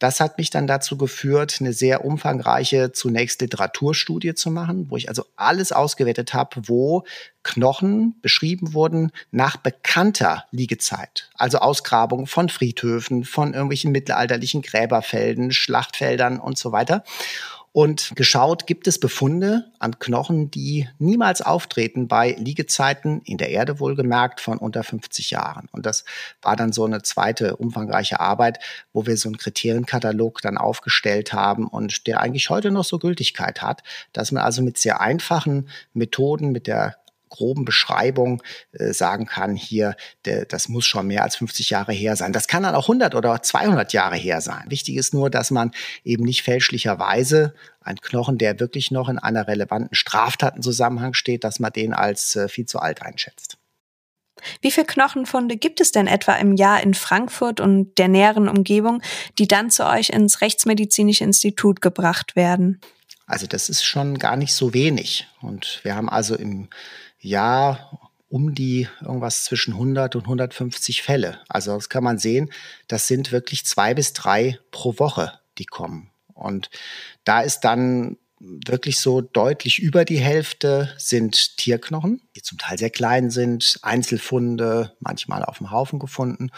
das 0.00 0.18
hat 0.18 0.38
mich 0.38 0.50
dann 0.50 0.66
dazu 0.66 0.98
geführt, 0.98 1.58
eine 1.60 1.72
sehr 1.72 2.04
umfangreiche 2.04 2.90
zunächst 2.90 3.40
Literaturstudie 3.42 4.34
zu 4.34 4.50
machen, 4.50 4.90
wo 4.90 4.96
ich 4.96 5.08
also 5.08 5.24
alles 5.36 5.70
ausgewertet 5.70 6.34
habe, 6.34 6.62
wo 6.66 7.04
Knochen 7.44 8.16
beschrieben 8.22 8.74
wurden 8.74 9.12
nach 9.30 9.56
bekannter 9.56 10.46
Liegezeit. 10.50 11.30
Also 11.36 11.58
Ausgrabungen 11.58 12.26
von 12.26 12.48
Friedhöfen, 12.48 13.22
von 13.22 13.54
irgendwelchen 13.54 13.92
mittelalterlichen 13.92 14.62
Gräberfelden, 14.62 15.52
Schlachtfeldern 15.52 16.40
und 16.40 16.58
so 16.58 16.72
weiter 16.72 17.04
und 17.74 18.12
geschaut, 18.14 18.68
gibt 18.68 18.86
es 18.86 19.00
Befunde 19.00 19.64
an 19.80 19.98
Knochen, 19.98 20.48
die 20.48 20.88
niemals 21.00 21.42
auftreten 21.42 22.06
bei 22.06 22.36
Liegezeiten 22.38 23.20
in 23.24 23.36
der 23.36 23.48
Erde 23.48 23.80
wohlgemerkt 23.80 24.40
von 24.40 24.58
unter 24.58 24.84
50 24.84 25.32
Jahren. 25.32 25.68
Und 25.72 25.84
das 25.84 26.04
war 26.40 26.54
dann 26.54 26.72
so 26.72 26.84
eine 26.84 27.02
zweite 27.02 27.56
umfangreiche 27.56 28.20
Arbeit, 28.20 28.60
wo 28.92 29.06
wir 29.06 29.16
so 29.16 29.28
einen 29.28 29.38
Kriterienkatalog 29.38 30.40
dann 30.40 30.56
aufgestellt 30.56 31.32
haben 31.32 31.66
und 31.66 32.06
der 32.06 32.20
eigentlich 32.20 32.48
heute 32.48 32.70
noch 32.70 32.84
so 32.84 33.00
Gültigkeit 33.00 33.60
hat, 33.60 33.82
dass 34.12 34.30
man 34.30 34.44
also 34.44 34.62
mit 34.62 34.78
sehr 34.78 35.00
einfachen 35.00 35.68
Methoden, 35.94 36.52
mit 36.52 36.68
der 36.68 36.94
groben 37.34 37.64
Beschreibung 37.64 38.42
äh, 38.72 38.92
sagen 38.92 39.26
kann, 39.26 39.56
hier, 39.56 39.96
der, 40.24 40.44
das 40.44 40.68
muss 40.68 40.86
schon 40.86 41.08
mehr 41.08 41.24
als 41.24 41.36
50 41.36 41.70
Jahre 41.70 41.92
her 41.92 42.14
sein. 42.14 42.32
Das 42.32 42.46
kann 42.46 42.62
dann 42.62 42.74
auch 42.74 42.84
100 42.84 43.14
oder 43.14 43.42
200 43.42 43.92
Jahre 43.92 44.16
her 44.16 44.40
sein. 44.40 44.64
Wichtig 44.68 44.96
ist 44.96 45.14
nur, 45.14 45.30
dass 45.30 45.50
man 45.50 45.72
eben 46.04 46.24
nicht 46.24 46.42
fälschlicherweise 46.42 47.54
ein 47.80 47.96
Knochen, 48.00 48.38
der 48.38 48.60
wirklich 48.60 48.90
noch 48.90 49.08
in 49.08 49.18
einer 49.18 49.48
relevanten 49.48 49.94
Straftatenzusammenhang 49.94 51.14
steht, 51.14 51.44
dass 51.44 51.58
man 51.58 51.72
den 51.72 51.92
als 51.92 52.36
äh, 52.36 52.48
viel 52.48 52.66
zu 52.66 52.78
alt 52.78 53.02
einschätzt. 53.02 53.58
Wie 54.60 54.70
viele 54.70 54.86
Knochenfunde 54.86 55.56
gibt 55.56 55.80
es 55.80 55.90
denn 55.90 56.06
etwa 56.06 56.34
im 56.34 56.54
Jahr 56.54 56.82
in 56.82 56.94
Frankfurt 56.94 57.60
und 57.60 57.98
der 57.98 58.08
näheren 58.08 58.48
Umgebung, 58.48 59.02
die 59.38 59.48
dann 59.48 59.70
zu 59.70 59.86
euch 59.86 60.10
ins 60.10 60.40
Rechtsmedizinische 60.40 61.24
Institut 61.24 61.80
gebracht 61.80 62.36
werden? 62.36 62.80
Also 63.26 63.46
das 63.46 63.68
ist 63.68 63.84
schon 63.84 64.18
gar 64.18 64.36
nicht 64.36 64.54
so 64.54 64.74
wenig. 64.74 65.26
Und 65.40 65.80
wir 65.82 65.94
haben 65.96 66.10
also 66.10 66.34
im 66.34 66.68
Jahr 67.24 68.10
um 68.28 68.54
die 68.54 68.88
irgendwas 69.00 69.44
zwischen 69.44 69.74
100 69.74 70.16
und 70.16 70.22
150 70.22 71.02
Fälle. 71.02 71.38
Also 71.48 71.74
das 71.74 71.88
kann 71.88 72.02
man 72.02 72.18
sehen, 72.18 72.50
das 72.88 73.06
sind 73.06 73.30
wirklich 73.30 73.64
zwei 73.64 73.94
bis 73.94 74.12
drei 74.12 74.58
pro 74.72 74.98
Woche, 74.98 75.38
die 75.58 75.66
kommen. 75.66 76.10
Und 76.32 76.68
da 77.22 77.42
ist 77.42 77.60
dann 77.60 78.16
wirklich 78.40 78.98
so 78.98 79.20
deutlich 79.20 79.78
über 79.78 80.04
die 80.04 80.18
Hälfte 80.18 80.92
sind 80.98 81.56
Tierknochen, 81.56 82.20
die 82.36 82.42
zum 82.42 82.58
Teil 82.58 82.76
sehr 82.76 82.90
klein 82.90 83.30
sind, 83.30 83.78
Einzelfunde, 83.82 84.92
manchmal 85.00 85.44
auf 85.44 85.58
dem 85.58 85.70
Haufen 85.70 85.98
gefunden. 85.98 86.50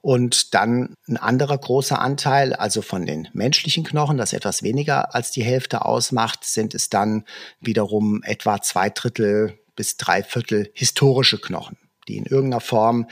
Und 0.00 0.54
dann 0.54 0.94
ein 1.08 1.16
anderer 1.16 1.58
großer 1.58 2.00
Anteil, 2.00 2.54
also 2.54 2.80
von 2.80 3.04
den 3.04 3.28
menschlichen 3.32 3.82
Knochen, 3.82 4.16
das 4.16 4.32
etwas 4.32 4.62
weniger 4.62 5.14
als 5.14 5.32
die 5.32 5.42
Hälfte 5.42 5.84
ausmacht, 5.84 6.44
sind 6.44 6.74
es 6.74 6.88
dann 6.88 7.24
wiederum 7.60 8.22
etwa 8.22 8.62
zwei 8.62 8.88
Drittel 8.90 9.58
bis 9.78 9.96
drei 9.96 10.24
Viertel 10.24 10.70
historische 10.74 11.38
Knochen, 11.38 11.78
die 12.08 12.16
in 12.16 12.26
irgendeiner 12.26 12.60
Form 12.60 13.06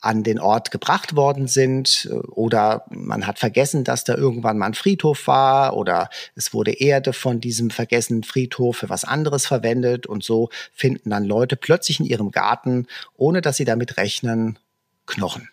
an 0.00 0.24
den 0.24 0.40
Ort 0.40 0.72
gebracht 0.72 1.14
worden 1.14 1.46
sind 1.46 2.10
oder 2.28 2.84
man 2.90 3.24
hat 3.26 3.38
vergessen, 3.38 3.84
dass 3.84 4.02
da 4.02 4.16
irgendwann 4.16 4.58
mal 4.58 4.66
ein 4.66 4.74
Friedhof 4.74 5.28
war 5.28 5.76
oder 5.76 6.10
es 6.34 6.52
wurde 6.52 6.72
Erde 6.72 7.12
von 7.12 7.40
diesem 7.40 7.70
vergessenen 7.70 8.24
Friedhof 8.24 8.78
für 8.78 8.88
was 8.88 9.04
anderes 9.04 9.46
verwendet 9.46 10.06
und 10.06 10.24
so 10.24 10.50
finden 10.74 11.10
dann 11.10 11.24
Leute 11.24 11.54
plötzlich 11.54 12.00
in 12.00 12.06
ihrem 12.06 12.32
Garten, 12.32 12.88
ohne 13.16 13.40
dass 13.40 13.56
sie 13.56 13.64
damit 13.64 13.96
rechnen, 13.96 14.58
Knochen. 15.06 15.48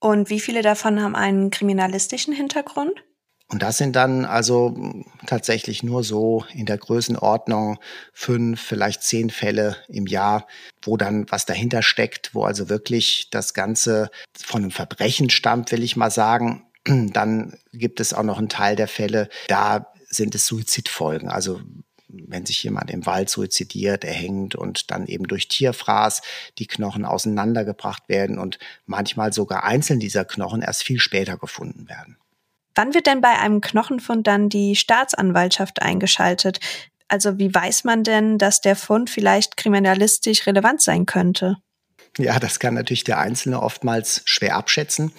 Und 0.00 0.28
wie 0.28 0.40
viele 0.40 0.62
davon 0.62 1.00
haben 1.00 1.14
einen 1.14 1.50
kriminalistischen 1.50 2.34
Hintergrund? 2.34 3.02
Und 3.50 3.62
das 3.62 3.78
sind 3.78 3.96
dann 3.96 4.24
also 4.24 4.76
tatsächlich 5.26 5.82
nur 5.82 6.04
so 6.04 6.44
in 6.54 6.66
der 6.66 6.78
Größenordnung 6.78 7.78
fünf, 8.12 8.60
vielleicht 8.60 9.02
zehn 9.02 9.28
Fälle 9.28 9.76
im 9.88 10.06
Jahr, 10.06 10.46
wo 10.82 10.96
dann 10.96 11.26
was 11.30 11.46
dahinter 11.46 11.82
steckt, 11.82 12.32
wo 12.32 12.44
also 12.44 12.68
wirklich 12.68 13.28
das 13.30 13.52
Ganze 13.52 14.10
von 14.38 14.62
einem 14.62 14.70
Verbrechen 14.70 15.30
stammt, 15.30 15.72
will 15.72 15.82
ich 15.82 15.96
mal 15.96 16.12
sagen. 16.12 16.64
Dann 16.86 17.58
gibt 17.72 18.00
es 18.00 18.14
auch 18.14 18.22
noch 18.22 18.38
einen 18.38 18.48
Teil 18.48 18.74
der 18.74 18.88
Fälle, 18.88 19.28
da 19.48 19.92
sind 20.08 20.34
es 20.34 20.46
Suizidfolgen. 20.46 21.28
Also 21.28 21.60
wenn 22.08 22.46
sich 22.46 22.62
jemand 22.62 22.90
im 22.90 23.04
Wald 23.04 23.28
suizidiert, 23.28 24.04
erhängt 24.04 24.54
und 24.54 24.90
dann 24.90 25.06
eben 25.06 25.28
durch 25.28 25.46
Tierfraß 25.48 26.22
die 26.58 26.66
Knochen 26.66 27.04
auseinandergebracht 27.04 28.08
werden 28.08 28.38
und 28.38 28.58
manchmal 28.86 29.32
sogar 29.32 29.64
einzeln 29.64 30.00
dieser 30.00 30.24
Knochen 30.24 30.62
erst 30.62 30.82
viel 30.82 30.98
später 30.98 31.36
gefunden 31.36 31.88
werden. 31.88 32.16
Wann 32.74 32.94
wird 32.94 33.06
denn 33.06 33.20
bei 33.20 33.38
einem 33.38 33.60
Knochenfund 33.60 34.26
dann 34.26 34.48
die 34.48 34.76
Staatsanwaltschaft 34.76 35.82
eingeschaltet? 35.82 36.60
Also 37.08 37.38
wie 37.38 37.52
weiß 37.52 37.84
man 37.84 38.04
denn, 38.04 38.38
dass 38.38 38.60
der 38.60 38.76
Fund 38.76 39.10
vielleicht 39.10 39.56
kriminalistisch 39.56 40.46
relevant 40.46 40.80
sein 40.80 41.06
könnte? 41.06 41.56
Ja, 42.18 42.38
das 42.38 42.60
kann 42.60 42.74
natürlich 42.74 43.04
der 43.04 43.18
Einzelne 43.18 43.62
oftmals 43.62 44.22
schwer 44.24 44.56
abschätzen. 44.56 45.12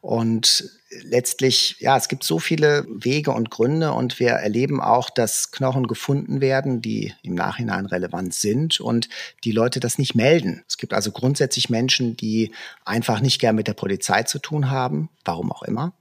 Und 0.00 0.70
letztlich, 1.02 1.76
ja, 1.80 1.96
es 1.96 2.08
gibt 2.08 2.24
so 2.24 2.38
viele 2.38 2.86
Wege 2.88 3.32
und 3.32 3.50
Gründe 3.50 3.92
und 3.92 4.20
wir 4.20 4.30
erleben 4.30 4.80
auch, 4.80 5.10
dass 5.10 5.50
Knochen 5.50 5.86
gefunden 5.86 6.40
werden, 6.40 6.82
die 6.82 7.14
im 7.22 7.34
Nachhinein 7.34 7.86
relevant 7.86 8.34
sind 8.34 8.80
und 8.80 9.08
die 9.44 9.52
Leute 9.52 9.80
das 9.80 9.98
nicht 9.98 10.14
melden. 10.14 10.62
Es 10.68 10.76
gibt 10.76 10.92
also 10.92 11.10
grundsätzlich 11.10 11.70
Menschen, 11.70 12.16
die 12.16 12.52
einfach 12.84 13.20
nicht 13.20 13.40
gern 13.40 13.56
mit 13.56 13.66
der 13.66 13.74
Polizei 13.74 14.24
zu 14.24 14.38
tun 14.38 14.70
haben, 14.70 15.08
warum 15.24 15.50
auch 15.50 15.62
immer. 15.62 15.94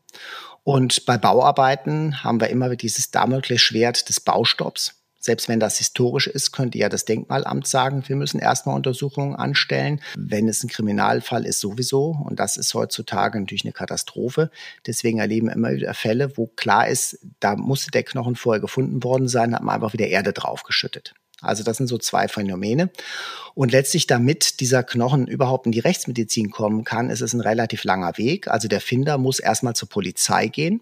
Und 0.63 1.05
bei 1.05 1.17
Bauarbeiten 1.17 2.23
haben 2.23 2.39
wir 2.39 2.49
immer 2.49 2.75
dieses 2.75 3.11
Damoklesschwert 3.11 4.07
des 4.07 4.19
Baustopps. 4.19 5.03
Selbst 5.19 5.47
wenn 5.47 5.61
das 5.61 5.77
historisch 5.77 6.27
ist, 6.27 6.51
könnte 6.51 6.77
ja 6.77 6.89
das 6.89 7.05
Denkmalamt 7.05 7.65
sagen, 7.65 8.03
wir 8.07 8.17
müssen 8.17 8.39
erstmal 8.39 8.75
Untersuchungen 8.75 9.35
anstellen. 9.35 10.01
Wenn 10.17 10.49
es 10.49 10.63
ein 10.63 10.69
Kriminalfall 10.69 11.45
ist, 11.45 11.61
sowieso. 11.61 12.17
Und 12.25 12.41
das 12.41 12.57
ist 12.57 12.73
heutzutage 12.73 13.39
natürlich 13.39 13.63
eine 13.63 13.71
Katastrophe. 13.71 14.51
Deswegen 14.85 15.19
erleben 15.19 15.47
wir 15.47 15.53
immer 15.53 15.71
wieder 15.71 15.93
Fälle, 15.93 16.37
wo 16.37 16.47
klar 16.47 16.89
ist, 16.89 17.19
da 17.39 17.55
musste 17.55 17.91
der 17.91 18.03
Knochen 18.03 18.35
vorher 18.35 18.59
gefunden 18.59 19.01
worden 19.01 19.29
sein, 19.29 19.55
hat 19.55 19.63
man 19.63 19.75
einfach 19.75 19.93
wieder 19.93 20.07
Erde 20.07 20.33
draufgeschüttet. 20.33 21.13
Also 21.43 21.63
das 21.63 21.77
sind 21.77 21.87
so 21.87 21.97
zwei 21.97 22.27
Phänomene. 22.27 22.89
Und 23.55 23.71
letztlich, 23.71 24.07
damit 24.07 24.59
dieser 24.59 24.83
Knochen 24.83 25.27
überhaupt 25.27 25.65
in 25.65 25.71
die 25.71 25.79
Rechtsmedizin 25.79 26.49
kommen 26.49 26.83
kann, 26.83 27.09
ist 27.09 27.21
es 27.21 27.33
ein 27.33 27.41
relativ 27.41 27.83
langer 27.83 28.17
Weg. 28.17 28.47
Also 28.47 28.67
der 28.67 28.81
Finder 28.81 29.17
muss 29.17 29.39
erstmal 29.39 29.75
zur 29.75 29.89
Polizei 29.89 30.47
gehen. 30.47 30.81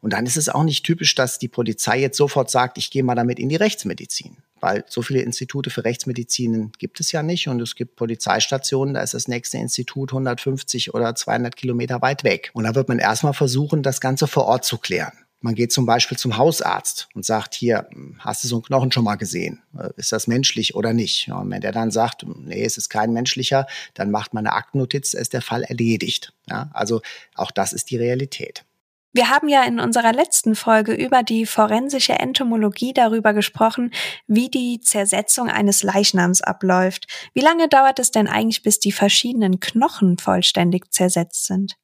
Und 0.00 0.12
dann 0.12 0.26
ist 0.26 0.36
es 0.36 0.48
auch 0.48 0.62
nicht 0.62 0.84
typisch, 0.84 1.14
dass 1.14 1.38
die 1.38 1.48
Polizei 1.48 1.98
jetzt 1.98 2.16
sofort 2.16 2.50
sagt, 2.50 2.78
ich 2.78 2.90
gehe 2.90 3.02
mal 3.02 3.14
damit 3.14 3.38
in 3.38 3.48
die 3.48 3.56
Rechtsmedizin. 3.56 4.36
Weil 4.60 4.84
so 4.88 5.02
viele 5.02 5.20
Institute 5.20 5.70
für 5.70 5.84
Rechtsmedizin 5.84 6.72
gibt 6.78 7.00
es 7.00 7.12
ja 7.12 7.22
nicht. 7.22 7.48
Und 7.48 7.60
es 7.60 7.74
gibt 7.74 7.96
Polizeistationen, 7.96 8.94
da 8.94 9.02
ist 9.02 9.14
das 9.14 9.26
nächste 9.26 9.58
Institut 9.58 10.12
150 10.12 10.94
oder 10.94 11.14
200 11.14 11.56
Kilometer 11.56 12.00
weit 12.00 12.24
weg. 12.24 12.50
Und 12.54 12.64
da 12.64 12.74
wird 12.74 12.88
man 12.88 12.98
erstmal 12.98 13.34
versuchen, 13.34 13.82
das 13.82 14.00
Ganze 14.00 14.26
vor 14.26 14.44
Ort 14.44 14.64
zu 14.64 14.78
klären. 14.78 15.23
Man 15.44 15.54
geht 15.54 15.72
zum 15.72 15.84
Beispiel 15.84 16.16
zum 16.16 16.38
Hausarzt 16.38 17.10
und 17.12 17.26
sagt, 17.26 17.54
hier, 17.54 17.86
hast 18.18 18.42
du 18.42 18.48
so 18.48 18.56
einen 18.56 18.62
Knochen 18.62 18.90
schon 18.92 19.04
mal 19.04 19.16
gesehen? 19.16 19.62
Äh, 19.78 19.90
ist 19.98 20.10
das 20.10 20.26
menschlich 20.26 20.74
oder 20.74 20.94
nicht? 20.94 21.30
Und 21.30 21.50
wenn 21.50 21.60
der 21.60 21.70
dann 21.70 21.90
sagt, 21.90 22.24
nee, 22.26 22.64
es 22.64 22.78
ist 22.78 22.88
kein 22.88 23.12
menschlicher, 23.12 23.66
dann 23.92 24.10
macht 24.10 24.32
man 24.32 24.46
eine 24.46 24.56
Aktennotiz, 24.56 25.12
ist 25.12 25.34
der 25.34 25.42
Fall 25.42 25.62
erledigt. 25.62 26.32
Ja, 26.48 26.70
also 26.72 27.02
auch 27.34 27.50
das 27.50 27.74
ist 27.74 27.90
die 27.90 27.98
Realität. 27.98 28.64
Wir 29.12 29.28
haben 29.28 29.50
ja 29.50 29.64
in 29.64 29.80
unserer 29.80 30.14
letzten 30.14 30.54
Folge 30.54 30.94
über 30.94 31.22
die 31.22 31.44
forensische 31.44 32.14
Entomologie 32.14 32.94
darüber 32.94 33.34
gesprochen, 33.34 33.92
wie 34.26 34.48
die 34.48 34.80
Zersetzung 34.80 35.50
eines 35.50 35.82
Leichnams 35.82 36.40
abläuft. 36.40 37.06
Wie 37.34 37.42
lange 37.42 37.68
dauert 37.68 37.98
es 37.98 38.10
denn 38.10 38.28
eigentlich, 38.28 38.62
bis 38.62 38.80
die 38.80 38.92
verschiedenen 38.92 39.60
Knochen 39.60 40.16
vollständig 40.16 40.90
zersetzt 40.90 41.44
sind? 41.44 41.76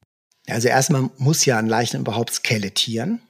Also 0.48 0.68
erstmal 0.68 1.10
muss 1.18 1.44
ja 1.44 1.58
ein 1.58 1.66
Leichnam 1.66 2.00
überhaupt 2.00 2.32
skelettieren. 2.32 3.20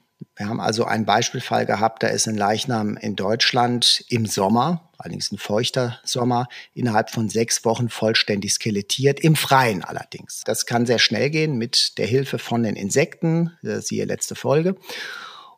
Wir 0.41 0.49
haben 0.49 0.59
also 0.63 0.87
einen 0.87 1.05
Beispielfall 1.05 1.67
gehabt, 1.67 2.03
da 2.03 2.07
ist 2.07 2.27
ein 2.27 2.35
Leichnam 2.35 2.97
in 2.97 3.15
Deutschland 3.15 4.03
im 4.09 4.25
Sommer, 4.25 4.89
allerdings 4.97 5.31
ein 5.31 5.37
feuchter 5.37 6.01
Sommer, 6.03 6.49
innerhalb 6.73 7.11
von 7.11 7.29
sechs 7.29 7.63
Wochen 7.67 7.91
vollständig 7.91 8.55
skelettiert, 8.55 9.21
im 9.21 9.37
Freien 9.37 9.85
allerdings. 9.85 10.41
Das 10.47 10.65
kann 10.65 10.87
sehr 10.87 10.99
schnell 10.99 11.29
gehen 11.29 11.59
mit 11.59 11.99
der 11.99 12.07
Hilfe 12.07 12.39
von 12.39 12.63
den 12.63 12.75
Insekten, 12.75 13.51
äh, 13.63 13.83
siehe 13.83 14.07
letzte 14.07 14.35
Folge. 14.35 14.77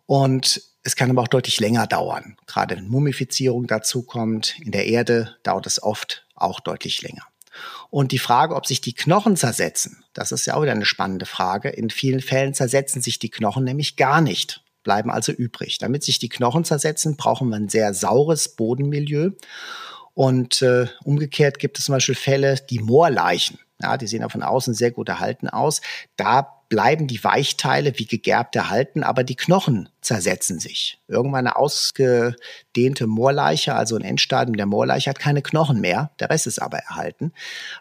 Und 0.07 0.61
es 0.83 0.97
kann 0.97 1.11
aber 1.11 1.23
auch 1.23 1.29
deutlich 1.29 1.61
länger 1.61 1.87
dauern. 1.87 2.37
Gerade 2.49 2.75
wenn 2.75 2.89
Mumifizierung 2.89 3.69
dazu 3.69 4.03
kommt, 4.03 4.59
in 4.59 4.73
der 4.73 4.89
Erde 4.89 5.37
dauert 5.45 5.69
es 5.69 5.81
oft 5.81 6.27
auch 6.35 6.59
deutlich 6.59 7.03
länger. 7.03 7.23
Und 7.91 8.11
die 8.11 8.19
Frage, 8.19 8.57
ob 8.57 8.67
sich 8.67 8.81
die 8.81 8.95
Knochen 8.95 9.37
zersetzen, 9.37 10.03
das 10.13 10.33
ist 10.33 10.45
ja 10.47 10.55
auch 10.55 10.63
wieder 10.63 10.73
eine 10.73 10.87
spannende 10.87 11.27
Frage. 11.27 11.69
In 11.69 11.89
vielen 11.89 12.21
Fällen 12.21 12.53
zersetzen 12.53 13.01
sich 13.01 13.21
die 13.21 13.31
Knochen 13.31 13.63
nämlich 13.63 13.95
gar 13.95 14.21
nicht, 14.21 14.63
bleiben 14.83 15.11
also 15.11 15.33
übrig. 15.33 15.79
Damit 15.79 16.03
sich 16.05 16.19
die 16.19 16.29
Knochen 16.29 16.65
zersetzen, 16.65 17.17
brauchen 17.17 17.49
wir 17.49 17.57
ein 17.57 17.69
sehr 17.69 17.95
saures 17.95 18.51
Bodenmilieu. 18.51 19.31
Und 20.15 20.63
äh, 20.63 20.87
umgekehrt 21.05 21.59
gibt 21.59 21.79
es 21.79 21.87
zum 21.87 21.95
Beispiel 21.95 22.15
Fälle, 22.15 22.57
die 22.69 22.81
Moorleichen, 22.81 23.59
ja, 23.81 23.97
die 23.97 24.07
sehen 24.07 24.21
ja 24.21 24.29
von 24.29 24.43
außen 24.43 24.75
sehr 24.75 24.91
gut 24.91 25.09
erhalten 25.09 25.49
aus. 25.49 25.81
Da 26.17 26.63
bleiben 26.69 27.07
die 27.07 27.23
Weichteile 27.23 27.99
wie 27.99 28.07
gegerbt 28.07 28.57
erhalten, 28.57 29.03
aber 29.03 29.25
die 29.25 29.37
Knochen 29.37 29.91
zersetzen 30.01 30.59
sich. 30.59 30.99
Irgendwann 31.07 31.47
eine 31.47 31.57
ausgedehnte 31.57 33.07
Moorleiche, 33.07 33.75
also 33.75 33.97
ein 33.97 34.03
Endstadium 34.05 34.57
der 34.57 34.65
Moorleiche, 34.65 35.11
hat 35.11 35.19
keine 35.19 35.43
Knochen 35.43 35.83
mehr, 35.83 36.13
der 36.19 36.31
Rest 36.31 36.47
ist 36.47 36.63
aber 36.63 36.79
erhalten. 36.79 37.33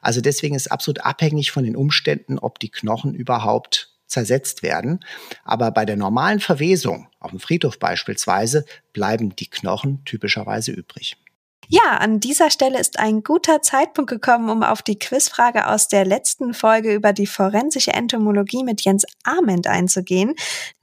Also 0.02 0.20
deswegen 0.20 0.56
ist 0.56 0.72
absolut 0.72 1.06
abhängig 1.06 1.52
von 1.52 1.64
den 1.64 1.78
Umständen, 1.78 2.38
ob 2.38 2.60
die 2.60 2.70
Knochen 2.70 3.14
überhaupt 3.14 3.91
zersetzt 4.12 4.64
werden. 4.64 5.00
Aber 5.44 5.72
bei 5.72 5.86
der 5.86 5.98
normalen 5.98 6.40
Verwesung, 6.40 7.08
auf 7.20 7.32
dem 7.32 7.40
Friedhof 7.40 7.80
beispielsweise, 7.80 8.66
bleiben 8.94 9.36
die 9.36 9.50
Knochen 9.50 10.04
typischerweise 10.06 10.72
übrig. 10.72 11.18
Ja, 11.68 11.98
an 12.00 12.20
dieser 12.20 12.50
Stelle 12.50 12.80
ist 12.80 13.00
ein 13.00 13.24
guter 13.24 13.62
Zeitpunkt 13.62 14.10
gekommen, 14.10 14.50
um 14.50 14.62
auf 14.62 14.82
die 14.82 15.00
Quizfrage 15.00 15.68
aus 15.68 15.88
der 15.88 16.04
letzten 16.04 16.54
Folge 16.54 16.94
über 16.94 17.14
die 17.14 17.28
forensische 17.28 17.94
Entomologie 17.94 18.66
mit 18.66 18.82
Jens 18.82 19.06
Arment 19.24 19.68
einzugehen. 19.68 20.36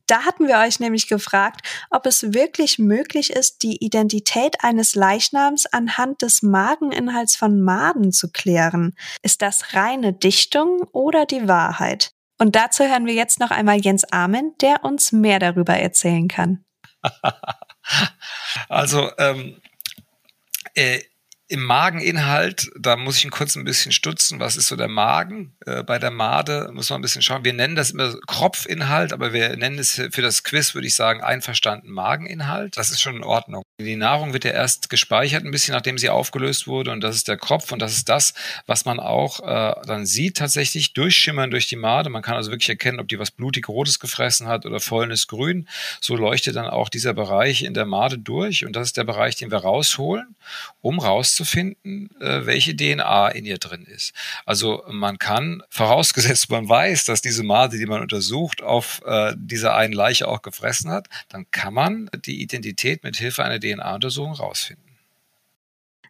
Da 0.07 0.25
hatten 0.25 0.49
wir 0.49 0.57
euch 0.61 0.81
nämlich 0.81 1.07
gefragt, 1.07 1.61
ob 1.91 2.07
es 2.07 2.33
wirklich 2.33 2.79
möglich 2.79 3.31
ist, 3.31 3.63
die 3.63 3.85
Identität 3.85 4.65
eines 4.65 4.95
Leichnams 4.95 5.67
anhand 5.67 6.23
des 6.23 6.43
Mageninhalts 6.43 7.37
von 7.37 7.61
Maden 7.61 8.11
zu 8.11 8.31
klären. 8.33 8.95
Ist 9.23 9.43
das 9.43 9.75
reine 9.75 10.15
Dichtung 10.15 10.81
oder 10.93 11.27
die 11.27 11.47
Wahrheit? 11.47 12.15
Und 12.39 12.55
dazu 12.55 12.85
hören 12.85 13.07
wir 13.07 13.15
jetzt 13.15 13.41
noch 13.41 13.51
einmal 13.51 13.79
Jens 13.79 14.05
Arment, 14.13 14.63
der 14.63 14.85
uns 14.85 15.13
mehr 15.13 15.39
darüber 15.39 15.75
erzählen 15.75 16.29
kann. 16.29 16.65
Also 18.69 19.11
ähm, 19.19 19.61
äh, 20.75 21.01
im 21.51 21.63
Mageninhalt, 21.63 22.71
da 22.79 22.97
muss 22.97 23.17
ich 23.17 23.25
ihn 23.25 23.31
kurz 23.31 23.57
ein 23.57 23.65
bisschen 23.65 23.91
stutzen. 23.91 24.39
Was 24.39 24.57
ist 24.57 24.69
so 24.69 24.77
der 24.77 24.89
Magen? 24.89 25.55
Äh, 25.65 25.83
bei 25.83 25.99
der 25.99 26.11
Made 26.11 26.71
muss 26.75 26.91
man 26.91 26.99
ein 26.99 27.03
bisschen 27.03 27.23
schauen. 27.23 27.43
Wir 27.43 27.55
nennen 27.55 27.75
das 27.75 27.91
immer 27.91 28.15
Kropfinhalt, 28.27 29.15
aber 29.15 29.33
wir 29.33 29.57
nennen 29.57 29.79
es 29.79 29.95
für 29.95 30.21
das 30.21 30.45
Quiz, 30.45 30.75
würde 30.75 30.87
ich 30.87 30.95
sagen, 30.95 31.23
einverstanden 31.23 31.91
Mageninhalt. 31.91 32.77
Das 32.77 32.91
ist 32.91 33.01
schon 33.01 33.17
in 33.17 33.25
Ordnung. 33.25 33.63
Die 33.81 33.97
Nahrung 33.97 34.35
wird 34.35 34.45
ja 34.45 34.51
erst 34.51 34.91
gespeichert, 34.91 35.45
ein 35.45 35.51
bisschen 35.51 35.73
nachdem 35.73 35.97
sie 35.97 36.11
aufgelöst 36.11 36.67
wurde. 36.67 36.91
Und 36.91 37.01
das 37.01 37.17
ist 37.17 37.29
der 37.29 37.39
Kropf. 37.39 37.73
Und 37.73 37.81
das 37.81 37.93
ist 37.93 38.11
das, 38.11 38.35
was 38.67 38.85
man 38.85 39.01
auch 39.01 39.41
äh, 39.41 39.75
dann 39.87 40.05
sieht, 40.05 40.37
tatsächlich 40.37 40.93
durchschimmern 40.93 41.51
durch 41.51 41.67
die 41.67 41.77
Made. 41.77 42.11
Man 42.11 42.23
kann 42.23 42.37
also 42.37 42.51
wirklich 42.51 42.69
erkennen, 42.69 43.01
ob 43.01 43.09
die 43.09 43.19
was 43.19 43.31
blutig 43.31 43.69
Rotes 43.69 43.99
gefressen 43.99 44.49
hat 44.49 44.67
oder 44.67 44.81
volles 44.81 45.29
Grün. 45.29 45.67
So 46.03 46.15
leuchtet 46.15 46.57
dann 46.57 46.67
auch 46.67 46.91
dieser 46.91 47.15
Bereich 47.15 47.63
in 47.63 47.73
der 47.73 47.87
Made 47.87 48.19
durch. 48.19 48.67
Und 48.67 48.77
das 48.77 48.89
ist 48.89 48.99
der 48.99 49.05
Bereich, 49.05 49.37
den 49.37 49.51
wir 49.51 49.59
rausholen, 49.59 50.37
um 50.83 50.99
rauszufinden, 50.99 51.38
äh, 51.45 52.47
welche 52.47 52.75
DNA 52.75 53.29
in 53.29 53.45
ihr 53.45 53.59
drin 53.59 53.85
ist. 53.85 54.13
Also 54.47 54.83
man 54.89 55.19
kann, 55.19 55.63
vorausgesetzt 55.71 56.51
man 56.51 56.69
weiß, 56.69 57.05
dass 57.05 57.23
diese 57.23 57.43
Made, 57.43 57.79
die 57.79 57.87
man 57.87 58.03
untersucht, 58.03 58.63
auf 58.63 59.03
äh, 59.05 59.35
dieser 59.37 59.75
einen 59.75 59.93
Leiche 59.93 60.29
auch 60.29 60.43
gefressen 60.43 60.91
hat, 60.91 61.09
dann 61.29 61.51
kann 61.51 61.75
man 61.75 62.11
die 62.27 62.43
Identität 62.43 63.05
mit 63.05 63.17
Hilfe 63.17 63.45
einer 63.45 63.61
DNA-Untersuchung 63.61 64.33
rausfinden. 64.33 64.89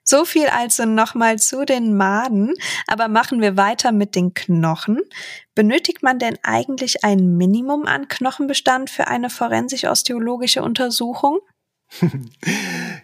So 0.09 0.25
viel 0.25 0.47
also 0.47 0.87
nochmal 0.87 1.39
zu 1.39 1.67
den 1.67 1.95
Maden, 1.95 2.55
aber 2.87 3.09
machen 3.09 3.43
wir 3.43 3.59
weiter 3.59 3.93
mit 3.93 4.15
den 4.15 4.33
Knochen. 4.33 5.03
Benötigt 5.55 6.03
man 6.03 6.19
denn 6.19 6.39
eigentlich 6.43 7.05
ein 7.05 7.37
Minimum 7.37 7.85
an 7.85 8.09
Knochenbestand 8.09 8.89
für 8.89 9.09
eine 9.09 9.29
forensisch-osteologische 9.29 10.63
Untersuchung? 10.63 11.41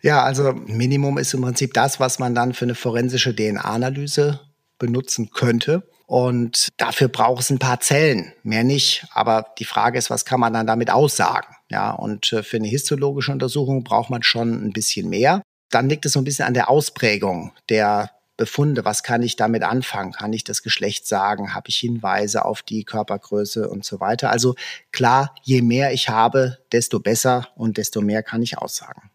ja, 0.05 0.23
also 0.23 0.53
Minimum 0.53 1.17
ist 1.17 1.33
im 1.33 1.41
Prinzip 1.41 1.73
das, 1.73 1.99
was 1.99 2.19
man 2.19 2.35
dann 2.35 2.53
für 2.53 2.67
eine 2.67 2.75
forensische 2.75 3.35
DNA-Analyse 3.35 4.39
benutzen 4.79 5.31
könnte. 5.31 5.89
Und 6.07 6.69
dafür 6.77 7.09
braucht 7.09 7.41
es 7.41 7.49
ein 7.49 7.59
paar 7.59 7.81
Zellen, 7.81 8.35
mehr 8.43 8.65
nicht. 8.65 9.07
Aber 9.13 9.47
die 9.59 9.65
Frage 9.65 9.99
ist, 9.99 10.11
was 10.11 10.27
kann 10.27 10.41
man 10.41 10.53
dann 10.53 10.67
damit 10.67 10.91
aussagen? 10.91 11.57
Ja, 11.71 11.93
und 11.93 12.35
äh, 12.35 12.43
für 12.43 12.59
eine 12.59 12.69
histologische 12.69 13.33
Untersuchung 13.33 13.83
braucht 13.83 14.11
man 14.11 14.23
schon 14.23 14.67
ein 14.67 14.75
bisschen 14.75 15.09
mehr. 15.09 15.41
Dann 15.71 15.89
liegt 15.89 16.05
es 16.05 16.13
so 16.13 16.21
ein 16.21 16.25
bisschen 16.25 16.45
an 16.45 16.53
der 16.53 16.69
Ausprägung 16.69 17.53
der 17.71 18.11
Befunde. 18.37 18.85
Was 18.85 19.05
kann 19.05 19.23
ich 19.23 19.37
damit 19.37 19.63
anfangen? 19.63 20.13
Kann 20.13 20.35
ich 20.35 20.45
das 20.45 20.63
Geschlecht 20.63 21.09
sagen? 21.09 21.55
Habe 21.55 21.71
ich 21.71 21.77
Hinweise 21.77 22.45
auf 22.45 22.61
die 22.61 22.85
Körpergröße 22.85 23.71
und 23.71 23.87
so 23.87 24.01
weiter? 24.01 24.29
Also 24.31 24.55
klar, 24.93 25.35
je 25.45 25.63
mehr 25.63 25.95
ich 25.95 26.11
habe, 26.11 26.59
desto 26.73 27.01
besser 27.01 27.49
und 27.57 27.79
desto 27.79 28.03
mehr 28.03 28.23
kann 28.23 28.43
ich 28.43 28.59
aussagen. 28.59 29.11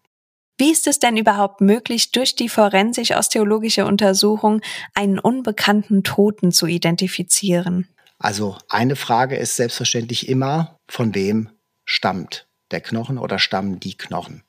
Wie 0.59 0.71
ist 0.71 0.87
es 0.87 0.99
denn 0.99 1.15
überhaupt 1.15 1.61
möglich, 1.61 2.11
durch 2.11 2.35
die 2.35 2.49
forensisch-osteologische 2.49 3.85
Untersuchung 3.85 4.61
einen 4.93 5.17
unbekannten 5.17 6.03
Toten 6.03 6.51
zu 6.51 6.67
identifizieren? 6.67 7.87
Also 8.17 8.57
eine 8.67 8.97
Frage 8.97 9.37
ist 9.37 9.55
selbstverständlich 9.55 10.27
immer, 10.27 10.77
von 10.89 11.15
wem 11.15 11.49
stammt 11.85 12.45
der 12.71 12.81
Knochen 12.81 13.17
oder 13.17 13.39
stammen 13.39 13.79
die 13.79 13.95
Knochen. 13.95 14.43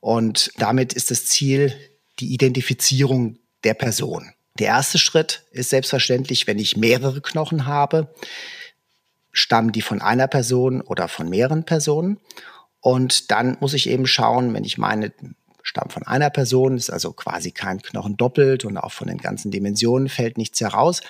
Und 0.00 0.50
damit 0.58 0.94
ist 0.94 1.12
das 1.12 1.26
Ziel 1.26 1.74
die 2.18 2.34
Identifizierung 2.34 3.38
der 3.62 3.74
Person. 3.74 4.32
Der 4.58 4.66
erste 4.66 4.98
Schritt 4.98 5.44
ist 5.52 5.70
selbstverständlich, 5.70 6.48
wenn 6.48 6.58
ich 6.58 6.76
mehrere 6.76 7.20
Knochen 7.20 7.66
habe, 7.66 8.12
stammen 9.30 9.70
die 9.70 9.82
von 9.82 10.02
einer 10.02 10.26
Person 10.26 10.80
oder 10.80 11.06
von 11.06 11.28
mehreren 11.28 11.62
Personen. 11.62 12.18
Und 12.80 13.30
dann 13.30 13.56
muss 13.60 13.74
ich 13.74 13.88
eben 13.88 14.06
schauen, 14.06 14.54
wenn 14.54 14.64
ich 14.64 14.78
meine, 14.78 15.12
stammt 15.62 15.92
von 15.92 16.02
einer 16.04 16.30
Person, 16.30 16.76
ist 16.76 16.90
also 16.90 17.12
quasi 17.12 17.50
kein 17.50 17.82
Knochen 17.82 18.16
doppelt 18.16 18.64
und 18.64 18.76
auch 18.76 18.92
von 18.92 19.08
den 19.08 19.18
ganzen 19.18 19.50
Dimensionen 19.50 20.08
fällt 20.08 20.38
nichts 20.38 20.60
heraus, 20.60 21.00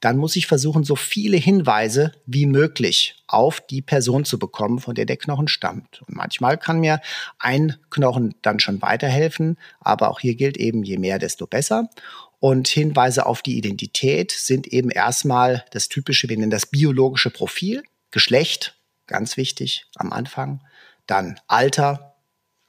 dann 0.00 0.16
muss 0.16 0.36
ich 0.36 0.46
versuchen, 0.46 0.84
so 0.84 0.96
viele 0.96 1.36
Hinweise 1.36 2.12
wie 2.26 2.46
möglich 2.46 3.22
auf 3.26 3.60
die 3.60 3.82
Person 3.82 4.24
zu 4.24 4.38
bekommen, 4.38 4.78
von 4.78 4.94
der 4.94 5.06
der 5.06 5.16
Knochen 5.16 5.48
stammt. 5.48 6.02
Und 6.06 6.16
manchmal 6.16 6.58
kann 6.58 6.80
mir 6.80 7.00
ein 7.38 7.76
Knochen 7.90 8.34
dann 8.42 8.60
schon 8.60 8.80
weiterhelfen, 8.82 9.58
aber 9.80 10.10
auch 10.10 10.20
hier 10.20 10.36
gilt 10.36 10.56
eben, 10.56 10.82
je 10.82 10.98
mehr, 10.98 11.18
desto 11.18 11.46
besser. 11.46 11.90
Und 12.38 12.68
Hinweise 12.68 13.26
auf 13.26 13.42
die 13.42 13.56
Identität 13.56 14.30
sind 14.30 14.66
eben 14.68 14.90
erstmal 14.90 15.64
das 15.72 15.88
typische, 15.88 16.28
wir 16.28 16.38
nennen 16.38 16.50
das 16.50 16.66
biologische 16.66 17.30
Profil, 17.30 17.82
Geschlecht, 18.10 18.78
ganz 19.06 19.36
wichtig 19.36 19.86
am 19.96 20.12
Anfang, 20.12 20.60
dann 21.06 21.40
Alter, 21.46 22.16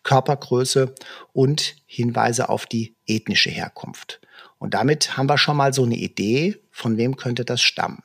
Körpergröße 0.04 0.96
und 1.34 1.76
Hinweise 1.86 2.50
auf 2.50 2.66
die 2.66 2.96
ethnische 3.06 3.50
Herkunft. 3.50 4.22
Und 4.58 4.74
damit 4.74 5.18
haben 5.18 5.30
wir 5.30 5.38
schon 5.38 5.58
mal 5.58 5.74
so 5.74 5.84
eine 5.84 5.96
Idee, 5.96 6.62
von 6.72 6.98
wem 6.98 7.18
könnte 7.18 7.46
das 7.46 7.62
stammen. 7.62 8.04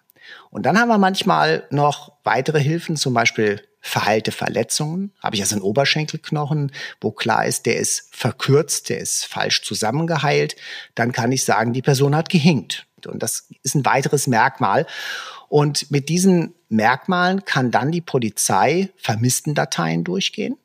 Und 0.50 0.64
dann 0.64 0.78
haben 0.78 0.88
wir 0.88 0.98
manchmal 0.98 1.66
noch 1.70 2.12
weitere 2.24 2.60
Hilfen, 2.60 2.96
zum 2.96 3.14
Beispiel 3.14 3.62
verheilte 3.80 4.32
Verletzungen. 4.32 5.12
Habe 5.20 5.36
ich 5.36 5.42
also 5.42 5.56
einen 5.56 5.64
Oberschenkelknochen, 5.64 6.72
wo 7.00 7.10
klar 7.10 7.46
ist, 7.46 7.66
der 7.66 7.76
ist 7.76 8.08
verkürzt, 8.12 8.88
der 8.88 9.00
ist 9.00 9.24
falsch 9.26 9.62
zusammengeheilt, 9.62 10.56
dann 10.94 11.12
kann 11.12 11.32
ich 11.32 11.44
sagen, 11.44 11.72
die 11.72 11.82
Person 11.82 12.14
hat 12.14 12.28
gehinkt. 12.28 12.86
Und 13.06 13.22
das 13.22 13.48
ist 13.64 13.74
ein 13.74 13.84
weiteres 13.84 14.28
Merkmal. 14.28 14.86
Und 15.52 15.90
mit 15.90 16.08
diesen 16.08 16.54
Merkmalen 16.70 17.44
kann 17.44 17.70
dann 17.70 17.92
die 17.92 18.00
Polizei 18.00 18.88
Vermisstendateien 18.96 20.02
durchgehen 20.02 20.56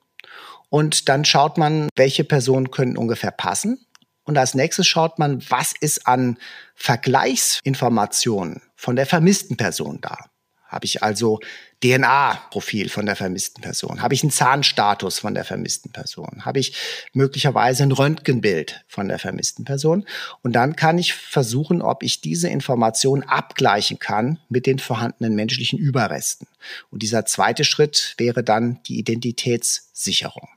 und 0.70 1.10
dann 1.10 1.26
schaut 1.26 1.58
man, 1.58 1.90
welche 1.98 2.24
Personen 2.24 2.72
können 2.72 2.96
ungefähr 2.96 3.32
passen. 3.32 3.86
Und 4.24 4.38
als 4.38 4.54
nächstes 4.54 4.88
schaut 4.88 5.20
man, 5.20 5.44
was 5.50 5.74
ist 5.78 6.08
an 6.08 6.38
Vergleichsinformationen 6.76 8.62
von 8.78 8.96
der 8.96 9.06
vermissten 9.06 9.58
Person 9.58 10.00
da. 10.00 10.30
Habe 10.68 10.86
ich 10.86 11.04
also 11.04 11.40
DNA-Profil 11.84 12.90
von 12.90 13.06
der 13.06 13.16
vermissten 13.16 13.62
Person? 13.62 14.02
Habe 14.02 14.14
ich 14.14 14.24
einen 14.24 14.32
Zahnstatus 14.32 15.20
von 15.20 15.34
der 15.34 15.46
vermissten 15.46 15.92
Person? 15.92 16.44
Habe 16.44 16.60
ich 16.60 16.76
möglicherweise 17.14 17.84
ein 17.84 17.92
Röntgenbild 17.92 18.84
von 18.88 19.08
der 19.08 19.20
vermissten 19.20 19.64
Person? 19.64 20.06
Und 20.42 20.54
dann 20.54 20.76
kann 20.76 20.98
ich 20.98 21.14
versuchen, 21.14 21.82
ob 21.82 22.04
ich 22.04 22.22
diese 22.22 22.50
Information 22.50 23.24
abgleichen 23.24 24.00
kann 24.00 24.40
mit 24.50 24.66
den 24.66 24.80
vorhandenen 24.80 25.36
menschlichen 25.36 25.78
Überresten. 25.78 26.48
Und 26.90 27.04
dieser 27.04 27.26
zweite 27.26 27.64
Schritt 27.64 28.16
wäre 28.18 28.44
dann 28.44 28.80
die 28.88 28.98
Identitätssicherung. 28.98 30.50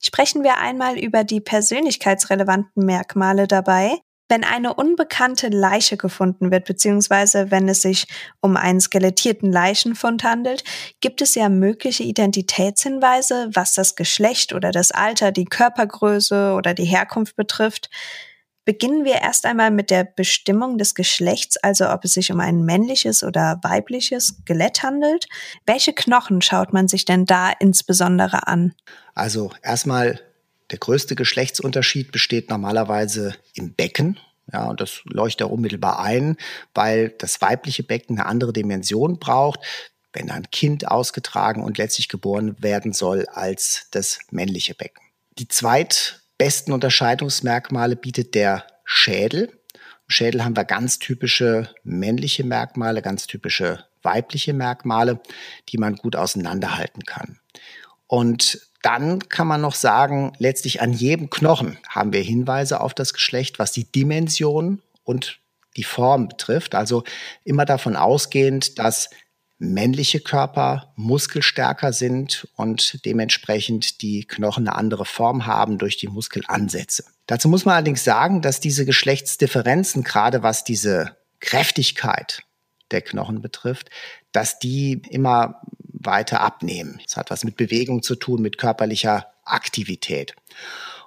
Sprechen 0.00 0.42
wir 0.42 0.58
einmal 0.58 0.98
über 0.98 1.22
die 1.22 1.40
persönlichkeitsrelevanten 1.40 2.84
Merkmale 2.84 3.46
dabei. 3.46 3.98
Wenn 4.32 4.44
eine 4.44 4.72
unbekannte 4.72 5.48
Leiche 5.48 5.98
gefunden 5.98 6.50
wird, 6.50 6.64
beziehungsweise 6.64 7.50
wenn 7.50 7.68
es 7.68 7.82
sich 7.82 8.06
um 8.40 8.56
einen 8.56 8.80
skelettierten 8.80 9.52
Leichenfund 9.52 10.24
handelt, 10.24 10.64
gibt 11.02 11.20
es 11.20 11.34
ja 11.34 11.50
mögliche 11.50 12.02
Identitätshinweise, 12.04 13.50
was 13.52 13.74
das 13.74 13.94
Geschlecht 13.94 14.54
oder 14.54 14.70
das 14.70 14.90
Alter, 14.90 15.32
die 15.32 15.44
Körpergröße 15.44 16.54
oder 16.54 16.72
die 16.72 16.86
Herkunft 16.86 17.36
betrifft. 17.36 17.90
Beginnen 18.64 19.04
wir 19.04 19.16
erst 19.16 19.44
einmal 19.44 19.70
mit 19.70 19.90
der 19.90 20.04
Bestimmung 20.04 20.78
des 20.78 20.94
Geschlechts, 20.94 21.58
also 21.58 21.90
ob 21.90 22.02
es 22.06 22.14
sich 22.14 22.32
um 22.32 22.40
ein 22.40 22.64
männliches 22.64 23.24
oder 23.24 23.60
weibliches 23.62 24.28
Skelett 24.28 24.82
handelt. 24.82 25.26
Welche 25.66 25.92
Knochen 25.92 26.40
schaut 26.40 26.72
man 26.72 26.88
sich 26.88 27.04
denn 27.04 27.26
da 27.26 27.52
insbesondere 27.60 28.46
an? 28.46 28.72
Also 29.14 29.50
erstmal 29.62 30.20
der 30.72 30.78
größte 30.78 31.14
Geschlechtsunterschied 31.14 32.10
besteht 32.10 32.50
normalerweise 32.50 33.36
im 33.54 33.74
Becken. 33.74 34.18
Ja, 34.52 34.64
und 34.64 34.80
das 34.80 35.02
leuchtet 35.04 35.46
auch 35.46 35.52
unmittelbar 35.52 36.00
ein, 36.00 36.36
weil 36.74 37.10
das 37.10 37.40
weibliche 37.40 37.84
Becken 37.84 38.18
eine 38.18 38.28
andere 38.28 38.52
Dimension 38.52 39.18
braucht, 39.18 39.60
wenn 40.12 40.30
ein 40.30 40.50
Kind 40.50 40.88
ausgetragen 40.88 41.62
und 41.62 41.78
letztlich 41.78 42.08
geboren 42.08 42.56
werden 42.60 42.92
soll, 42.92 43.26
als 43.26 43.86
das 43.92 44.18
männliche 44.30 44.74
Becken. 44.74 45.04
Die 45.38 45.48
zweitbesten 45.48 46.72
Unterscheidungsmerkmale 46.72 47.96
bietet 47.96 48.34
der 48.34 48.66
Schädel. 48.84 49.50
Im 49.74 50.08
Schädel 50.08 50.44
haben 50.44 50.56
wir 50.56 50.64
ganz 50.64 50.98
typische 50.98 51.68
männliche 51.84 52.44
Merkmale, 52.44 53.00
ganz 53.02 53.26
typische 53.26 53.84
weibliche 54.02 54.52
Merkmale, 54.52 55.20
die 55.68 55.78
man 55.78 55.96
gut 55.96 56.16
auseinanderhalten 56.16 57.04
kann. 57.04 57.38
Und 58.06 58.71
dann 58.82 59.28
kann 59.28 59.46
man 59.46 59.60
noch 59.60 59.74
sagen, 59.74 60.32
letztlich 60.38 60.82
an 60.82 60.92
jedem 60.92 61.30
Knochen 61.30 61.78
haben 61.88 62.12
wir 62.12 62.20
Hinweise 62.20 62.80
auf 62.80 62.94
das 62.94 63.14
Geschlecht, 63.14 63.58
was 63.58 63.72
die 63.72 63.90
Dimension 63.90 64.82
und 65.04 65.38
die 65.76 65.84
Form 65.84 66.28
betrifft. 66.28 66.74
Also 66.74 67.04
immer 67.44 67.64
davon 67.64 67.96
ausgehend, 67.96 68.78
dass 68.78 69.08
männliche 69.58 70.20
Körper 70.20 70.92
muskelstärker 70.96 71.92
sind 71.92 72.48
und 72.56 73.04
dementsprechend 73.04 74.02
die 74.02 74.24
Knochen 74.24 74.66
eine 74.66 74.76
andere 74.76 75.04
Form 75.04 75.46
haben 75.46 75.78
durch 75.78 75.96
die 75.96 76.08
Muskelansätze. 76.08 77.04
Dazu 77.26 77.48
muss 77.48 77.64
man 77.64 77.76
allerdings 77.76 78.02
sagen, 78.02 78.42
dass 78.42 78.58
diese 78.58 78.84
Geschlechtsdifferenzen, 78.84 80.02
gerade 80.02 80.42
was 80.42 80.64
diese 80.64 81.16
Kräftigkeit 81.38 82.42
der 82.90 83.02
Knochen 83.02 83.40
betrifft, 83.40 83.90
dass 84.32 84.58
die 84.58 85.00
immer 85.10 85.62
weiter 86.04 86.40
abnehmen. 86.40 87.00
Das 87.04 87.16
hat 87.16 87.30
was 87.30 87.44
mit 87.44 87.56
Bewegung 87.56 88.02
zu 88.02 88.14
tun, 88.14 88.42
mit 88.42 88.58
körperlicher 88.58 89.26
Aktivität. 89.44 90.34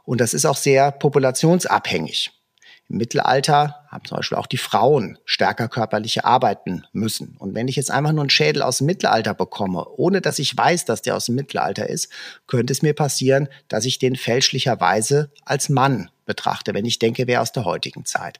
Und 0.03 0.21
das 0.21 0.33
ist 0.33 0.45
auch 0.45 0.57
sehr 0.57 0.91
populationsabhängig. 0.91 2.31
Im 2.87 2.97
Mittelalter 2.97 3.83
haben 3.89 4.05
zum 4.05 4.17
Beispiel 4.17 4.37
auch 4.37 4.45
die 4.45 4.57
Frauen 4.57 5.17
stärker 5.25 5.67
körperliche 5.67 6.23
arbeiten 6.23 6.83
müssen. 6.93 7.35
Und 7.39 7.55
wenn 7.55 7.67
ich 7.67 7.75
jetzt 7.75 7.89
einfach 7.89 8.11
nur 8.11 8.21
einen 8.21 8.29
Schädel 8.29 8.61
aus 8.61 8.77
dem 8.77 8.85
Mittelalter 8.85 9.33
bekomme, 9.33 9.87
ohne 9.97 10.21
dass 10.21 10.37
ich 10.37 10.55
weiß, 10.55 10.85
dass 10.85 11.01
der 11.01 11.15
aus 11.15 11.25
dem 11.25 11.35
Mittelalter 11.35 11.89
ist, 11.89 12.11
könnte 12.45 12.71
es 12.73 12.83
mir 12.83 12.93
passieren, 12.93 13.47
dass 13.69 13.85
ich 13.85 13.97
den 13.97 14.15
fälschlicherweise 14.15 15.31
als 15.45 15.69
Mann 15.69 16.11
betrachte, 16.25 16.73
wenn 16.75 16.85
ich 16.85 16.99
denke, 16.99 17.25
wer 17.25 17.41
aus 17.41 17.51
der 17.51 17.65
heutigen 17.65 18.05
Zeit. 18.05 18.39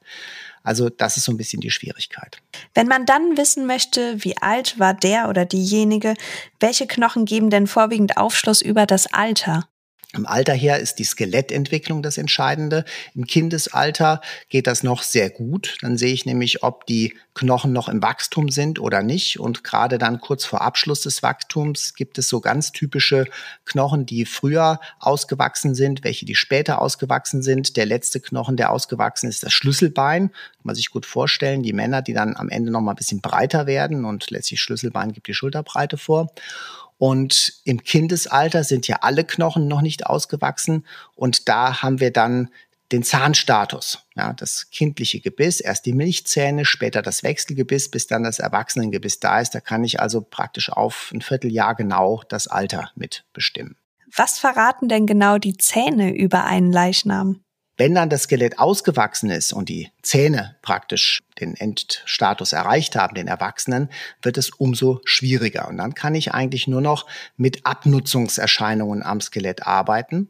Also 0.66 0.90
das 0.90 1.16
ist 1.16 1.24
so 1.24 1.32
ein 1.32 1.38
bisschen 1.38 1.62
die 1.62 1.72
Schwierigkeit. 1.72 2.42
Wenn 2.74 2.88
man 2.88 3.06
dann 3.06 3.38
wissen 3.38 3.66
möchte, 3.66 4.24
wie 4.24 4.38
alt 4.38 4.80
war 4.80 4.94
der 4.94 5.30
oder 5.30 5.46
diejenige, 5.46 6.16
welche 6.60 6.88
Knochen 6.88 7.26
geben 7.26 7.50
denn 7.50 7.68
vorwiegend 7.68 8.18
Aufschluss 8.18 8.62
über 8.62 8.86
das 8.86 9.14
Alter? 9.14 9.70
Im 10.16 10.26
Alter 10.26 10.54
her 10.54 10.80
ist 10.80 11.00
die 11.00 11.04
Skelettentwicklung 11.04 12.02
das 12.02 12.18
Entscheidende. 12.18 12.86
Im 13.14 13.26
Kindesalter 13.26 14.22
geht 14.50 14.68
das 14.68 14.84
noch 14.84 15.04
sehr 15.04 15.30
gut. 15.30 15.78
Dann 15.82 15.98
sehe 15.98 16.14
ich 16.14 16.26
nämlich, 16.26 16.64
ob 16.64 16.86
die 16.86 17.16
Knochen 17.34 17.74
noch 17.74 17.90
im 17.90 18.02
Wachstum 18.02 18.50
sind 18.50 18.80
oder 18.80 19.04
nicht. 19.04 19.40
Und 19.40 19.64
gerade 19.66 19.98
dann 19.98 20.22
kurz 20.22 20.46
vor 20.46 20.62
Abschluss 20.62 21.02
des 21.02 21.22
Wachstums 21.22 21.94
gibt 21.94 22.18
es 22.18 22.30
so 22.30 22.40
ganz 22.40 22.72
typische 22.72 23.26
Knochen, 23.66 24.06
die 24.06 24.26
früher 24.26 24.80
ausgewachsen 25.00 25.76
sind, 25.76 26.04
welche 26.06 26.26
die 26.26 26.36
später 26.36 26.82
ausgewachsen 26.82 27.42
sind. 27.42 27.76
Der 27.76 27.86
letzte 27.86 28.22
Knochen, 28.22 28.56
der 28.56 28.72
ausgewachsen 28.72 29.28
ist, 29.28 29.44
das 29.44 29.52
Schlüsselbein. 29.52 30.30
Kann 30.30 30.62
man 30.64 30.76
sich 30.76 30.92
gut 30.92 31.06
vorstellen. 31.06 31.62
Die 31.62 31.74
Männer, 31.74 32.02
die 32.02 32.14
dann 32.14 32.38
am 32.38 32.50
Ende 32.50 32.72
noch 32.72 32.82
mal 32.82 32.94
ein 32.94 32.98
bisschen 32.98 33.20
breiter 33.20 33.68
werden 33.68 34.06
und 34.06 34.32
letztlich 34.32 34.62
Schlüsselbein 34.62 35.12
gibt 35.12 35.28
die 35.28 35.34
Schulterbreite 35.34 35.98
vor. 35.98 36.32
Und 36.98 37.54
im 37.66 37.84
Kindesalter 37.84 38.64
sind 38.64 38.88
ja 38.88 38.98
alle 39.02 39.24
Knochen 39.24 39.68
noch 39.68 39.82
nicht 39.82 40.06
ausgewachsen. 40.06 40.86
Und 41.16 41.50
da 41.50 41.82
haben 41.82 42.00
wir 42.00 42.12
dann 42.12 42.50
den 42.92 43.04
Zahnstatus, 43.04 44.00
ja, 44.16 44.34
das 44.34 44.70
kindliche 44.70 45.20
Gebiss, 45.20 45.60
erst 45.60 45.86
die 45.86 45.94
Milchzähne, 45.94 46.66
später 46.66 47.02
das 47.02 47.24
Wechselgebiss, 47.24 47.90
bis 47.90 48.08
dann 48.08 48.24
das 48.24 48.40
Erwachsenengebiss 48.40 49.20
da 49.20 49.40
ist. 49.40 49.56
Da 49.56 49.60
kann 49.60 49.84
ich 49.84 50.00
also 50.00 50.22
praktisch 50.22 50.70
auf 50.70 51.12
ein 51.14 51.22
Vierteljahr 51.22 51.76
genau 51.76 52.22
das 52.30 52.48
Alter 52.48 52.92
mitbestimmen. 52.96 53.76
Was 54.16 54.40
verraten 54.40 54.88
denn 54.88 55.08
genau 55.08 55.38
die 55.38 55.58
Zähne 55.58 56.16
über 56.16 56.46
einen 56.46 56.72
Leichnam? 56.72 57.42
Wenn 57.78 57.94
dann 57.94 58.10
das 58.10 58.24
Skelett 58.24 58.58
ausgewachsen 58.58 59.30
ist 59.30 59.52
und 59.52 59.68
die 59.68 59.92
Zähne 60.02 60.56
praktisch 60.62 61.20
den 61.40 61.56
Endstatus 61.56 62.54
erreicht 62.54 62.96
haben, 62.96 63.16
den 63.16 63.28
Erwachsenen, 63.28 63.90
wird 64.22 64.38
es 64.38 64.50
umso 64.50 65.02
schwieriger. 65.04 65.68
Und 65.68 65.78
dann 65.78 65.94
kann 65.94 66.16
ich 66.16 66.34
eigentlich 66.34 66.68
nur 66.68 66.82
noch 66.82 67.06
mit 67.36 67.66
Abnutzungserscheinungen 67.66 69.04
am 69.04 69.20
Skelett 69.20 69.68
arbeiten. 69.68 70.30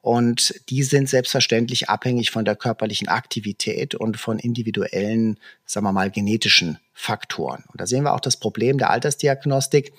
Und 0.00 0.54
die 0.70 0.84
sind 0.84 1.08
selbstverständlich 1.08 1.90
abhängig 1.90 2.30
von 2.30 2.44
der 2.44 2.54
körperlichen 2.54 3.08
Aktivität 3.08 3.94
und 3.94 4.16
von 4.16 4.38
individuellen, 4.38 5.38
sagen 5.64 5.84
wir 5.84 5.92
mal, 5.92 6.10
genetischen 6.10 6.78
Faktoren. 6.92 7.64
Und 7.72 7.80
da 7.80 7.86
sehen 7.86 8.04
wir 8.04 8.14
auch 8.14 8.20
das 8.20 8.36
Problem 8.36 8.78
der 8.78 8.90
Altersdiagnostik. 8.90 9.92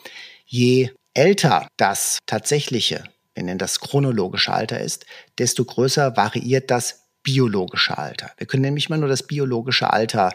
Je 0.45 0.91
älter 1.13 1.67
das 1.75 2.19
tatsächliche 2.25 3.03
wir 3.37 3.43
nennen 3.43 3.59
das 3.59 3.79
chronologische 3.79 4.51
Alter 4.51 4.81
ist, 4.81 5.05
desto 5.37 5.63
größer 5.63 6.17
variiert 6.17 6.71
das 6.71 7.03
biologische 7.21 7.95
Alter. 7.95 8.31
Wir 8.37 8.47
können 8.47 8.63
nämlich 8.63 8.89
mal 8.89 8.97
nur 8.97 9.09
das 9.09 9.21
biologische 9.21 9.93
Alter 9.93 10.31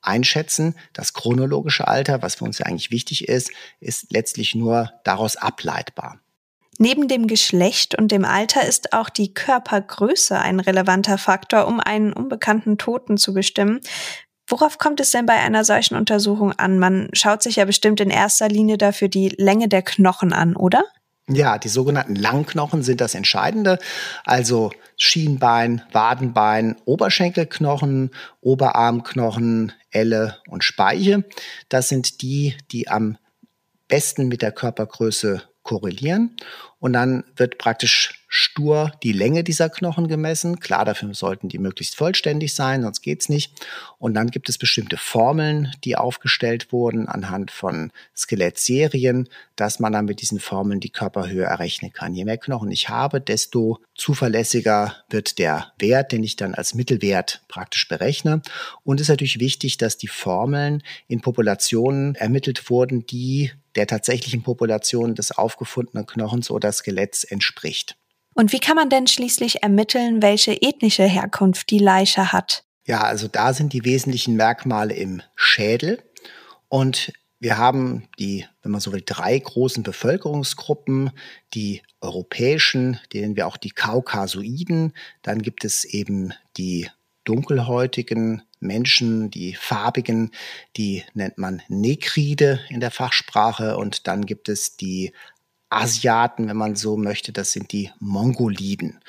einschätzen. 0.00 0.74
Das 0.92 1.14
chronologische 1.14 1.86
Alter, 1.86 2.20
was 2.20 2.34
für 2.34 2.44
uns 2.44 2.58
ja 2.58 2.66
eigentlich 2.66 2.90
wichtig 2.90 3.28
ist, 3.28 3.52
ist 3.78 4.10
letztlich 4.10 4.56
nur 4.56 4.90
daraus 5.04 5.36
ableitbar. 5.36 6.18
Neben 6.78 7.06
dem 7.06 7.28
Geschlecht 7.28 7.94
und 7.96 8.10
dem 8.10 8.24
Alter 8.24 8.66
ist 8.66 8.92
auch 8.92 9.08
die 9.08 9.32
Körpergröße 9.32 10.36
ein 10.36 10.58
relevanter 10.58 11.18
Faktor, 11.18 11.68
um 11.68 11.78
einen 11.78 12.12
unbekannten 12.12 12.76
Toten 12.76 13.18
zu 13.18 13.34
bestimmen. 13.34 13.80
Worauf 14.48 14.78
kommt 14.78 14.98
es 14.98 15.12
denn 15.12 15.26
bei 15.26 15.34
einer 15.34 15.64
solchen 15.64 15.94
Untersuchung 15.94 16.50
an? 16.52 16.80
Man 16.80 17.08
schaut 17.12 17.44
sich 17.44 17.56
ja 17.56 17.66
bestimmt 17.66 18.00
in 18.00 18.10
erster 18.10 18.48
Linie 18.48 18.78
dafür 18.78 19.06
die 19.06 19.28
Länge 19.28 19.68
der 19.68 19.82
Knochen 19.82 20.32
an, 20.32 20.56
oder? 20.56 20.82
Ja, 21.28 21.56
die 21.58 21.68
sogenannten 21.68 22.16
Langknochen 22.16 22.82
sind 22.82 23.00
das 23.00 23.14
Entscheidende. 23.14 23.78
Also 24.24 24.72
Schienbein, 24.96 25.82
Wadenbein, 25.92 26.76
Oberschenkelknochen, 26.84 28.10
Oberarmknochen, 28.40 29.72
Elle 29.90 30.38
und 30.48 30.64
Speiche. 30.64 31.24
Das 31.68 31.88
sind 31.88 32.22
die, 32.22 32.56
die 32.72 32.88
am 32.88 33.18
besten 33.86 34.26
mit 34.26 34.42
der 34.42 34.50
Körpergröße 34.50 35.42
korrelieren. 35.62 36.36
Und 36.80 36.94
dann 36.94 37.24
wird 37.36 37.58
praktisch 37.58 38.21
stur 38.34 38.92
die 39.02 39.12
Länge 39.12 39.44
dieser 39.44 39.68
Knochen 39.68 40.08
gemessen. 40.08 40.58
Klar, 40.58 40.86
dafür 40.86 41.12
sollten 41.12 41.50
die 41.50 41.58
möglichst 41.58 41.96
vollständig 41.96 42.54
sein, 42.54 42.80
sonst 42.80 43.02
geht's 43.02 43.28
nicht. 43.28 43.52
Und 43.98 44.14
dann 44.14 44.30
gibt 44.30 44.48
es 44.48 44.56
bestimmte 44.56 44.96
Formeln, 44.96 45.70
die 45.84 45.96
aufgestellt 45.96 46.72
wurden 46.72 47.08
anhand 47.08 47.50
von 47.50 47.92
Skelettserien, 48.16 49.28
dass 49.56 49.80
man 49.80 49.92
dann 49.92 50.06
mit 50.06 50.22
diesen 50.22 50.40
Formeln 50.40 50.80
die 50.80 50.88
Körperhöhe 50.88 51.44
errechnen 51.44 51.92
kann. 51.92 52.14
Je 52.14 52.24
mehr 52.24 52.38
Knochen 52.38 52.70
ich 52.70 52.88
habe, 52.88 53.20
desto 53.20 53.80
zuverlässiger 53.94 54.96
wird 55.10 55.38
der 55.38 55.70
Wert, 55.78 56.12
den 56.12 56.24
ich 56.24 56.36
dann 56.36 56.54
als 56.54 56.72
Mittelwert 56.72 57.42
praktisch 57.48 57.86
berechne. 57.86 58.40
Und 58.82 58.98
es 58.98 59.02
ist 59.02 59.10
natürlich 59.10 59.40
wichtig, 59.40 59.76
dass 59.76 59.98
die 59.98 60.08
Formeln 60.08 60.82
in 61.06 61.20
Populationen 61.20 62.14
ermittelt 62.14 62.70
wurden, 62.70 63.04
die 63.04 63.52
der 63.74 63.86
tatsächlichen 63.86 64.42
Population 64.42 65.14
des 65.14 65.32
aufgefundenen 65.32 66.06
Knochens 66.06 66.50
oder 66.50 66.72
Skeletts 66.72 67.24
entspricht. 67.24 67.96
Und 68.34 68.52
wie 68.52 68.60
kann 68.60 68.76
man 68.76 68.88
denn 68.88 69.06
schließlich 69.06 69.62
ermitteln, 69.62 70.22
welche 70.22 70.60
ethnische 70.62 71.04
Herkunft 71.04 71.70
die 71.70 71.78
Leiche 71.78 72.32
hat? 72.32 72.64
Ja, 72.86 73.02
also 73.02 73.28
da 73.28 73.52
sind 73.52 73.72
die 73.72 73.84
wesentlichen 73.84 74.36
Merkmale 74.36 74.94
im 74.94 75.22
Schädel. 75.36 76.02
Und 76.68 77.12
wir 77.38 77.58
haben 77.58 78.08
die, 78.18 78.46
wenn 78.62 78.72
man 78.72 78.80
so 78.80 78.92
will, 78.92 79.02
drei 79.04 79.38
großen 79.38 79.82
Bevölkerungsgruppen, 79.82 81.10
die 81.54 81.82
europäischen, 82.00 82.98
denen 83.12 83.36
wir 83.36 83.46
auch 83.46 83.56
die 83.56 83.70
Kaukasoiden, 83.70 84.92
dann 85.22 85.42
gibt 85.42 85.64
es 85.64 85.84
eben 85.84 86.32
die 86.56 86.88
dunkelhäutigen 87.24 88.42
Menschen, 88.60 89.30
die 89.30 89.54
farbigen, 89.54 90.30
die 90.76 91.04
nennt 91.14 91.38
man 91.38 91.62
Negride 91.68 92.60
in 92.68 92.80
der 92.80 92.90
Fachsprache 92.90 93.76
und 93.76 94.06
dann 94.06 94.24
gibt 94.24 94.48
es 94.48 94.76
die 94.76 95.12
Asiaten, 95.72 96.48
wenn 96.48 96.56
man 96.56 96.76
so 96.76 96.96
möchte, 96.96 97.32
das 97.32 97.52
sind 97.52 97.72
die 97.72 97.90
Mongoliden. 97.98 99.00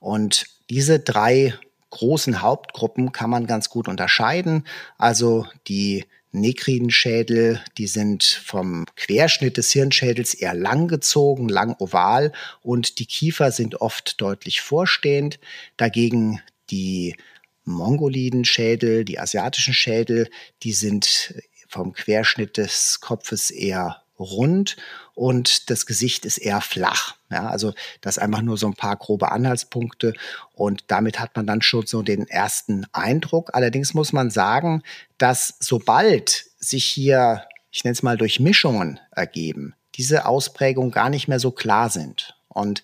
Und 0.00 0.46
diese 0.70 1.00
drei 1.00 1.54
großen 1.90 2.42
Hauptgruppen 2.42 3.12
kann 3.12 3.30
man 3.30 3.46
ganz 3.46 3.68
gut 3.68 3.88
unterscheiden. 3.88 4.64
Also 4.98 5.46
die 5.68 6.04
Nekridenschädel, 6.32 7.60
die 7.78 7.86
sind 7.86 8.24
vom 8.24 8.86
Querschnitt 8.96 9.56
des 9.56 9.70
Hirnschädels 9.70 10.34
eher 10.34 10.54
lang 10.54 10.88
gezogen, 10.88 11.48
lang 11.48 11.76
oval 11.78 12.32
und 12.62 12.98
die 12.98 13.06
Kiefer 13.06 13.52
sind 13.52 13.80
oft 13.80 14.20
deutlich 14.20 14.60
vorstehend. 14.60 15.38
Dagegen 15.76 16.40
die 16.70 17.16
Mongolidenschädel, 17.64 19.04
die 19.04 19.18
asiatischen 19.20 19.74
Schädel, 19.74 20.28
die 20.64 20.72
sind 20.72 21.34
vom 21.68 21.92
Querschnitt 21.92 22.56
des 22.56 23.00
Kopfes 23.00 23.50
eher 23.50 24.02
rund 24.18 24.76
und 25.14 25.70
das 25.70 25.86
Gesicht 25.86 26.24
ist 26.24 26.38
eher 26.38 26.60
flach. 26.60 27.14
Ja, 27.30 27.48
also 27.48 27.72
das 28.00 28.18
einfach 28.18 28.42
nur 28.42 28.56
so 28.56 28.66
ein 28.66 28.74
paar 28.74 28.96
grobe 28.96 29.32
Anhaltspunkte 29.32 30.14
und 30.52 30.84
damit 30.88 31.18
hat 31.20 31.34
man 31.36 31.46
dann 31.46 31.62
schon 31.62 31.86
so 31.86 32.02
den 32.02 32.28
ersten 32.28 32.86
Eindruck. 32.92 33.50
Allerdings 33.54 33.94
muss 33.94 34.12
man 34.12 34.30
sagen, 34.30 34.82
dass 35.18 35.54
sobald 35.60 36.46
sich 36.58 36.84
hier, 36.84 37.44
ich 37.70 37.84
nenne 37.84 37.92
es 37.92 38.02
mal 38.02 38.16
Durchmischungen 38.16 39.00
ergeben, 39.10 39.74
diese 39.96 40.26
Ausprägungen 40.26 40.90
gar 40.90 41.10
nicht 41.10 41.28
mehr 41.28 41.40
so 41.40 41.50
klar 41.50 41.90
sind 41.90 42.36
und 42.48 42.82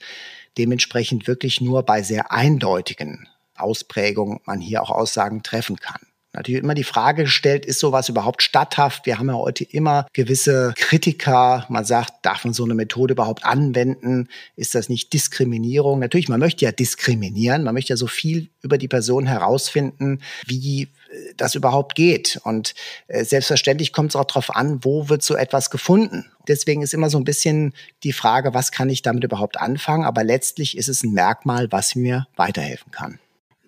dementsprechend 0.58 1.26
wirklich 1.26 1.60
nur 1.60 1.84
bei 1.84 2.02
sehr 2.02 2.32
eindeutigen 2.32 3.28
Ausprägungen 3.54 4.40
man 4.44 4.60
hier 4.60 4.82
auch 4.82 4.90
Aussagen 4.90 5.42
treffen 5.42 5.76
kann. 5.76 6.00
Natürlich 6.32 6.62
immer 6.62 6.74
die 6.74 6.84
Frage 6.84 7.24
gestellt, 7.24 7.66
ist 7.66 7.80
sowas 7.80 8.08
überhaupt 8.08 8.42
statthaft? 8.42 9.04
Wir 9.04 9.18
haben 9.18 9.28
ja 9.28 9.34
heute 9.34 9.64
immer 9.64 10.06
gewisse 10.12 10.72
Kritiker. 10.76 11.66
Man 11.68 11.84
sagt, 11.84 12.12
darf 12.22 12.44
man 12.44 12.54
so 12.54 12.64
eine 12.64 12.74
Methode 12.74 13.14
überhaupt 13.14 13.44
anwenden? 13.44 14.28
Ist 14.54 14.76
das 14.76 14.88
nicht 14.88 15.12
Diskriminierung? 15.12 15.98
Natürlich, 15.98 16.28
man 16.28 16.38
möchte 16.38 16.64
ja 16.64 16.70
diskriminieren. 16.70 17.64
Man 17.64 17.74
möchte 17.74 17.92
ja 17.92 17.96
so 17.96 18.06
viel 18.06 18.48
über 18.62 18.78
die 18.78 18.86
Person 18.86 19.26
herausfinden, 19.26 20.20
wie 20.46 20.82
äh, 20.82 21.34
das 21.36 21.56
überhaupt 21.56 21.96
geht. 21.96 22.40
Und 22.44 22.74
äh, 23.08 23.24
selbstverständlich 23.24 23.92
kommt 23.92 24.10
es 24.10 24.16
auch 24.16 24.24
darauf 24.24 24.54
an, 24.54 24.84
wo 24.84 25.08
wird 25.08 25.24
so 25.24 25.34
etwas 25.34 25.68
gefunden. 25.68 26.30
Deswegen 26.46 26.82
ist 26.82 26.94
immer 26.94 27.10
so 27.10 27.18
ein 27.18 27.24
bisschen 27.24 27.74
die 28.04 28.12
Frage, 28.12 28.54
was 28.54 28.70
kann 28.70 28.88
ich 28.88 29.02
damit 29.02 29.24
überhaupt 29.24 29.60
anfangen? 29.60 30.04
Aber 30.04 30.22
letztlich 30.22 30.76
ist 30.78 30.88
es 30.88 31.02
ein 31.02 31.12
Merkmal, 31.12 31.72
was 31.72 31.96
mir 31.96 32.28
weiterhelfen 32.36 32.92
kann. 32.92 33.18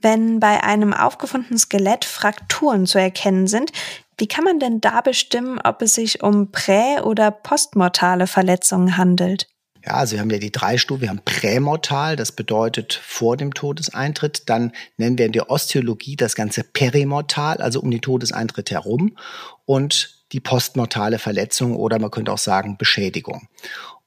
Wenn 0.03 0.41
bei 0.41 0.62
einem 0.62 0.93
aufgefundenen 0.93 1.59
Skelett 1.59 2.05
Frakturen 2.05 2.87
zu 2.87 2.99
erkennen 2.99 3.47
sind, 3.47 3.73
wie 4.19 4.27
kann 4.27 4.45
man 4.45 4.59
denn 4.59 4.81
da 4.81 5.01
bestimmen, 5.01 5.59
ob 5.62 5.81
es 5.83 5.95
sich 5.95 6.23
um 6.23 6.53
prä- 6.53 7.01
oder 7.01 7.31
postmortale 7.31 8.27
Verletzungen 8.27 8.97
handelt? 8.97 9.47
Ja, 9.85 9.95
also 9.95 10.12
wir 10.12 10.21
haben 10.21 10.31
ja 10.31 10.38
die 10.38 10.53
drei 10.53 10.79
Stufen. 10.79 11.03
Wir 11.03 11.09
haben 11.09 11.23
prämortal, 11.25 12.15
das 12.15 12.31
bedeutet 12.33 13.01
vor 13.05 13.37
dem 13.37 13.53
Todeseintritt. 13.53 14.49
Dann 14.49 14.73
nennen 14.97 15.19
wir 15.19 15.27
in 15.27 15.33
der 15.33 15.51
Osteologie 15.51 16.15
das 16.15 16.37
Ganze 16.37 16.62
perimortal, 16.62 17.57
also 17.57 17.81
um 17.81 17.91
den 17.91 18.01
Todeseintritt 18.01 18.71
herum. 18.71 19.17
Und 19.65 20.25
die 20.33 20.41
postmortale 20.41 21.19
Verletzung 21.19 21.75
oder 21.75 21.99
man 21.99 22.11
könnte 22.11 22.33
auch 22.33 22.38
sagen 22.38 22.77
Beschädigung. 22.79 23.49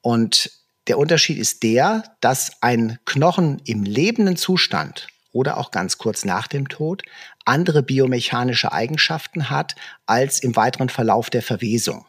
Und 0.02 0.50
der 0.88 0.98
Unterschied 0.98 1.38
ist 1.38 1.64
der, 1.64 2.04
dass 2.22 2.52
ein 2.62 3.00
Knochen 3.06 3.62
im 3.66 3.84
lebenden 3.84 4.38
Zustand 4.38 5.08
oder 5.36 5.58
auch 5.58 5.70
ganz 5.72 5.98
kurz 5.98 6.24
nach 6.24 6.48
dem 6.48 6.70
Tod 6.70 7.04
andere 7.44 7.84
biomechanische 7.84 8.72
Eigenschaften 8.72 9.50
hat 9.50 9.76
als 10.06 10.40
im 10.40 10.56
weiteren 10.56 10.90
Verlauf 10.90 11.30
der 11.30 11.44
Verwesung. 11.44 12.06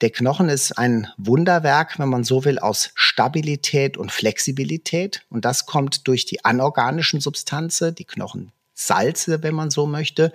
Der 0.00 0.10
Knochen 0.10 0.48
ist 0.48 0.72
ein 0.72 1.08
Wunderwerk, 1.16 1.98
wenn 1.98 2.08
man 2.08 2.24
so 2.24 2.44
will, 2.44 2.58
aus 2.58 2.90
Stabilität 2.94 3.96
und 3.96 4.12
Flexibilität. 4.12 5.22
Und 5.28 5.44
das 5.44 5.66
kommt 5.66 6.06
durch 6.06 6.24
die 6.24 6.44
anorganischen 6.44 7.20
Substanzen, 7.20 7.94
die 7.94 8.04
Knochensalze, 8.04 9.42
wenn 9.42 9.54
man 9.54 9.70
so 9.70 9.86
möchte, 9.86 10.32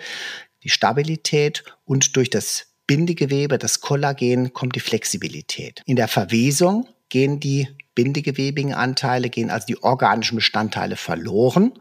die 0.64 0.70
Stabilität 0.70 1.64
und 1.86 2.16
durch 2.16 2.30
das 2.30 2.68
Bindegewebe, 2.88 3.58
das 3.58 3.80
Kollagen, 3.80 4.54
kommt 4.54 4.76
die 4.76 4.82
Flexibilität. 4.82 5.82
In 5.86 5.96
der 5.96 6.10
Verwesung 6.10 6.88
gehen 7.08 7.40
die 7.40 7.68
bindegewebigen 7.96 8.74
Anteile, 8.74 9.30
gehen 9.30 9.50
also 9.50 9.68
die 9.68 9.82
organischen 9.82 10.36
Bestandteile 10.36 10.96
verloren 10.96 11.74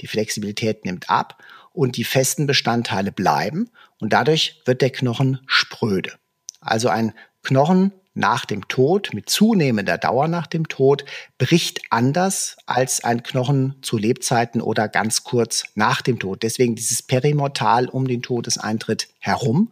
die 0.00 0.06
Flexibilität 0.06 0.84
nimmt 0.84 1.10
ab 1.10 1.42
und 1.72 1.96
die 1.96 2.04
festen 2.04 2.46
Bestandteile 2.46 3.12
bleiben 3.12 3.70
und 3.98 4.12
dadurch 4.12 4.62
wird 4.64 4.82
der 4.82 4.90
Knochen 4.90 5.40
spröde. 5.46 6.12
Also 6.60 6.88
ein 6.88 7.12
Knochen 7.42 7.92
nach 8.16 8.46
dem 8.46 8.66
Tod, 8.66 9.10
mit 9.12 9.28
zunehmender 9.28 9.98
Dauer 9.98 10.26
nach 10.26 10.46
dem 10.46 10.68
Tod, 10.68 11.04
bricht 11.36 11.80
anders 11.90 12.56
als 12.64 13.04
ein 13.04 13.22
Knochen 13.22 13.76
zu 13.82 13.98
Lebzeiten 13.98 14.62
oder 14.62 14.88
ganz 14.88 15.22
kurz 15.22 15.64
nach 15.74 16.00
dem 16.00 16.18
Tod. 16.18 16.42
Deswegen 16.42 16.74
dieses 16.74 17.02
Perimortal 17.02 17.88
um 17.88 18.08
den 18.08 18.22
Todeseintritt 18.22 19.08
herum. 19.18 19.70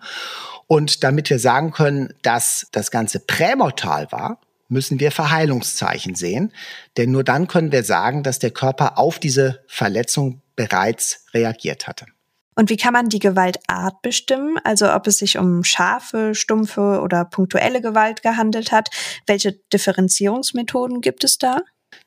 Und 0.66 1.04
damit 1.04 1.30
wir 1.30 1.38
sagen 1.38 1.72
können, 1.72 2.12
dass 2.22 2.68
das 2.70 2.90
Ganze 2.90 3.20
prämortal 3.20 4.12
war, 4.12 4.38
müssen 4.74 5.00
wir 5.00 5.10
Verheilungszeichen 5.10 6.14
sehen. 6.14 6.52
Denn 6.98 7.10
nur 7.10 7.24
dann 7.24 7.48
können 7.48 7.72
wir 7.72 7.82
sagen, 7.82 8.22
dass 8.22 8.38
der 8.38 8.50
Körper 8.50 8.98
auf 8.98 9.18
diese 9.18 9.64
Verletzung 9.66 10.42
bereits 10.56 11.24
reagiert 11.32 11.88
hatte. 11.88 12.04
Und 12.56 12.70
wie 12.70 12.76
kann 12.76 12.92
man 12.92 13.08
die 13.08 13.18
Gewaltart 13.18 14.02
bestimmen? 14.02 14.58
Also 14.62 14.92
ob 14.92 15.06
es 15.06 15.18
sich 15.18 15.38
um 15.38 15.64
scharfe, 15.64 16.34
stumpfe 16.34 17.00
oder 17.00 17.24
punktuelle 17.24 17.80
Gewalt 17.80 18.22
gehandelt 18.22 18.70
hat? 18.70 18.90
Welche 19.26 19.52
Differenzierungsmethoden 19.72 21.00
gibt 21.00 21.24
es 21.24 21.38
da? 21.38 21.62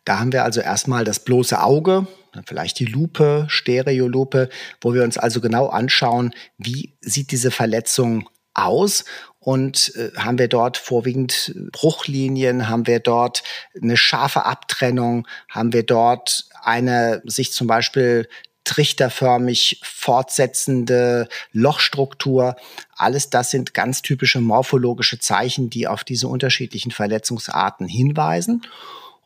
Da 0.05 0.19
haben 0.19 0.31
wir 0.31 0.43
also 0.43 0.61
erstmal 0.61 1.03
das 1.03 1.19
bloße 1.19 1.61
Auge, 1.61 2.07
vielleicht 2.45 2.79
die 2.79 2.85
Lupe, 2.85 3.45
Stereolupe, 3.49 4.49
wo 4.81 4.93
wir 4.93 5.03
uns 5.03 5.17
also 5.17 5.41
genau 5.41 5.67
anschauen, 5.67 6.33
wie 6.57 6.97
sieht 7.01 7.31
diese 7.31 7.51
Verletzung 7.51 8.29
aus 8.53 9.05
und 9.47 9.95
äh, 9.95 10.11
haben 10.17 10.39
wir 10.39 10.49
dort 10.49 10.75
vorwiegend 10.75 11.55
Bruchlinien, 11.71 12.67
haben 12.67 12.85
wir 12.85 12.99
dort 12.99 13.43
eine 13.81 13.95
scharfe 13.95 14.43
Abtrennung, 14.43 15.25
haben 15.47 15.71
wir 15.71 15.83
dort 15.83 16.49
eine 16.63 17.21
sich 17.23 17.53
zum 17.53 17.65
Beispiel 17.65 18.27
trichterförmig 18.65 19.79
fortsetzende 19.85 21.29
Lochstruktur. 21.53 22.57
Alles 22.97 23.29
das 23.29 23.49
sind 23.49 23.73
ganz 23.73 24.01
typische 24.01 24.41
morphologische 24.41 25.17
Zeichen, 25.17 25.69
die 25.69 25.87
auf 25.87 26.03
diese 26.03 26.27
unterschiedlichen 26.27 26.91
Verletzungsarten 26.91 27.87
hinweisen. 27.87 28.63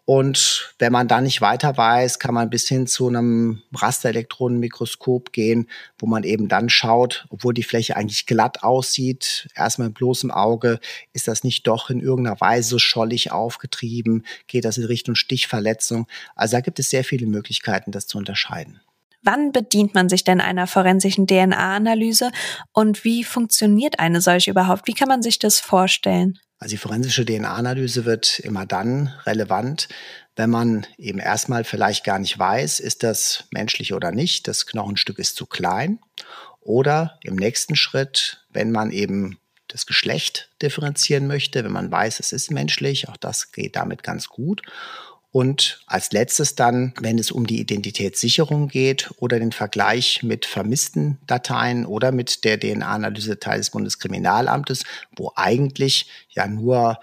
Und 0.06 0.74
wenn 0.80 0.92
man 0.92 1.08
da 1.08 1.22
nicht 1.22 1.42
weiter 1.42 1.78
weiß, 1.78 2.18
kann 2.18 2.34
man 2.34 2.50
bis 2.50 2.68
hin 2.68 2.88
zu 2.88 3.08
einem 3.08 3.62
Rasterelektronenmikroskop 3.74 5.32
gehen, 5.32 5.70
wo 6.00 6.08
man 6.08 6.24
eben 6.24 6.48
dann 6.48 6.70
schaut, 6.70 7.26
obwohl 7.30 7.54
die 7.54 7.64
Fläche 7.64 7.96
eigentlich 7.96 8.26
glatt 8.26 8.64
aussieht, 8.64 9.48
erstmal 9.56 9.90
mit 9.90 9.98
bloßem 9.98 10.32
Auge, 10.32 10.80
ist 11.14 11.28
das 11.28 11.44
nicht 11.44 11.68
doch 11.68 11.92
in 11.92 12.00
irgendeiner 12.00 12.42
Weise 12.42 12.80
schollig 12.80 13.32
aufgetrieben, 13.32 14.26
geht 14.48 14.66
das 14.66 14.78
in 14.78 14.86
Richtung 14.86 15.16
Stichverletzung. 15.16 16.08
Also 16.36 16.58
da 16.58 16.62
gibt 16.62 16.80
es 16.80 16.90
sehr 16.90 17.04
viele 17.04 17.28
Möglichkeiten, 17.28 17.92
das 17.92 18.08
zu 18.08 18.18
unterscheiden. 18.18 18.82
Wann 19.24 19.52
bedient 19.52 19.94
man 19.94 20.10
sich 20.10 20.24
denn 20.24 20.42
einer 20.42 20.66
forensischen 20.66 21.28
DNA-Analyse 21.28 22.32
und 22.74 23.04
wie 23.04 23.24
funktioniert 23.24 24.00
eine 24.00 24.20
solche 24.20 24.50
überhaupt? 24.50 24.88
Wie 24.88 24.94
kann 24.94 25.08
man 25.08 25.22
sich 25.22 25.38
das 25.38 25.60
vorstellen? 25.60 26.40
Also 26.62 26.74
die 26.74 26.78
forensische 26.78 27.26
DNA-Analyse 27.26 28.06
wird 28.06 28.38
immer 28.38 28.68
dann 28.68 29.08
relevant, 29.26 29.90
wenn 30.36 30.52
man 30.52 30.86
eben 31.00 31.18
erstmal 31.18 31.64
vielleicht 31.64 32.04
gar 32.04 32.20
nicht 32.20 32.38
weiß, 32.38 32.80
ist 32.80 33.02
das 33.02 33.46
menschlich 33.50 33.96
oder 33.96 34.12
nicht, 34.12 34.48
das 34.48 34.68
Knochenstück 34.68 35.18
ist 35.18 35.36
zu 35.36 35.48
klein. 35.48 35.98
Oder 36.60 37.18
im 37.24 37.36
nächsten 37.36 37.76
Schritt, 37.76 38.46
wenn 38.50 38.72
man 38.72 38.92
eben 38.92 39.40
das 39.70 39.88
Geschlecht 39.88 40.52
differenzieren 40.62 41.26
möchte, 41.26 41.64
wenn 41.64 41.72
man 41.72 41.92
weiß, 41.92 42.20
es 42.20 42.32
ist 42.32 42.52
menschlich, 42.52 43.10
auch 43.10 43.18
das 43.18 43.52
geht 43.52 43.76
damit 43.76 44.04
ganz 44.04 44.30
gut. 44.30 44.62
Und 45.32 45.82
als 45.88 46.12
letztes 46.12 46.56
dann, 46.56 46.94
wenn 47.00 47.18
es 47.18 47.32
um 47.32 47.48
die 47.48 47.62
Identitätssicherung 47.62 48.68
geht 48.68 49.12
oder 49.18 49.40
den 49.40 49.54
Vergleich 49.54 50.24
mit 50.24 50.46
vermissten 50.46 51.20
Dateien 51.26 51.86
oder 51.86 52.12
mit 52.12 52.44
der 52.44 52.60
DNA-Analyse-Teil 52.60 53.60
des 53.60 53.70
Bundeskriminalamtes, 53.70 54.84
wo 55.16 55.32
eigentlich 55.36 56.08
ja 56.30 56.48
nur 56.48 57.00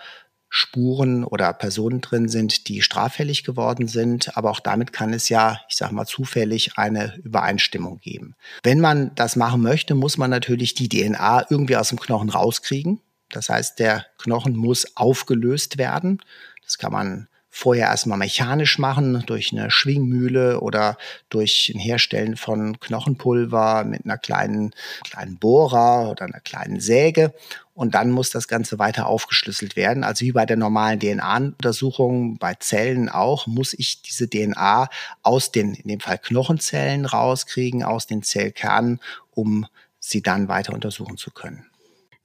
Spuren 0.51 1.25
oder 1.25 1.53
Personen 1.53 2.01
drin 2.01 2.29
sind, 2.29 2.69
die 2.69 2.83
straffällig 2.83 3.45
geworden 3.45 3.87
sind. 3.87 4.37
Aber 4.37 4.51
auch 4.51 4.61
damit 4.61 4.93
kann 4.93 5.13
es 5.13 5.29
ja, 5.29 5.61
ich 5.69 5.77
sage 5.77 5.95
mal, 5.95 6.07
zufällig 6.07 6.77
eine 6.77 7.17
Übereinstimmung 7.23 7.99
geben. 7.99 8.35
Wenn 8.63 8.81
man 8.81 9.15
das 9.15 9.37
machen 9.37 9.63
möchte, 9.63 9.95
muss 9.95 10.19
man 10.19 10.31
natürlich 10.31 10.75
die 10.75 10.89
DNA 10.89 11.47
irgendwie 11.51 11.77
aus 11.77 11.91
dem 11.91 12.01
Knochen 12.01 12.31
rauskriegen. 12.31 13.01
Das 13.31 13.49
heißt, 13.49 13.79
der 13.79 14.07
Knochen 14.19 14.57
muss 14.57 14.97
aufgelöst 14.97 15.77
werden. 15.77 16.21
Das 16.65 16.79
kann 16.79 16.93
man 16.93 17.29
vorher 17.51 17.89
erstmal 17.89 18.19
mechanisch 18.19 18.79
machen 18.79 19.23
durch 19.27 19.53
eine 19.53 19.71
Schwingmühle 19.71 20.61
oder 20.61 20.97
durch 21.29 21.73
ein 21.75 21.81
Herstellen 21.81 22.37
von 22.37 22.79
Knochenpulver 22.79 23.85
mit 23.85 24.05
einer 24.05 24.19
kleinen, 24.19 24.73
kleinen 25.05 25.39
Bohrer 25.39 26.11
oder 26.11 26.27
einer 26.27 26.41
kleinen 26.41 26.81
Säge. 26.81 27.35
und 27.75 27.95
dann 27.95 28.11
muss 28.11 28.31
das 28.31 28.49
Ganze 28.49 28.81
weiter 28.81 29.07
aufgeschlüsselt 29.07 29.77
werden. 29.77 30.03
Also 30.03 30.25
wie 30.25 30.33
bei 30.33 30.45
der 30.47 30.57
normalen 30.57 30.99
DNA-Untersuchung, 30.99 32.37
bei 32.39 32.55
Zellen 32.55 33.09
auch, 33.09 33.47
muss 33.47 33.73
ich 33.73 34.03
diese 34.03 34.29
DNA 34.29 34.89
aus 35.23 35.53
den, 35.53 35.75
in 35.75 35.87
dem 35.87 36.01
Fall 36.01 36.19
Knochenzellen 36.19 37.07
rauskriegen, 37.07 37.85
aus 37.85 38.09
den 38.09 38.25
Zellkernen, 38.25 38.99
um 39.31 39.65
sie 40.01 40.23
dann 40.23 40.49
weiter 40.49 40.75
untersuchen 40.75 41.19
zu 41.19 41.31
können. 41.31 41.68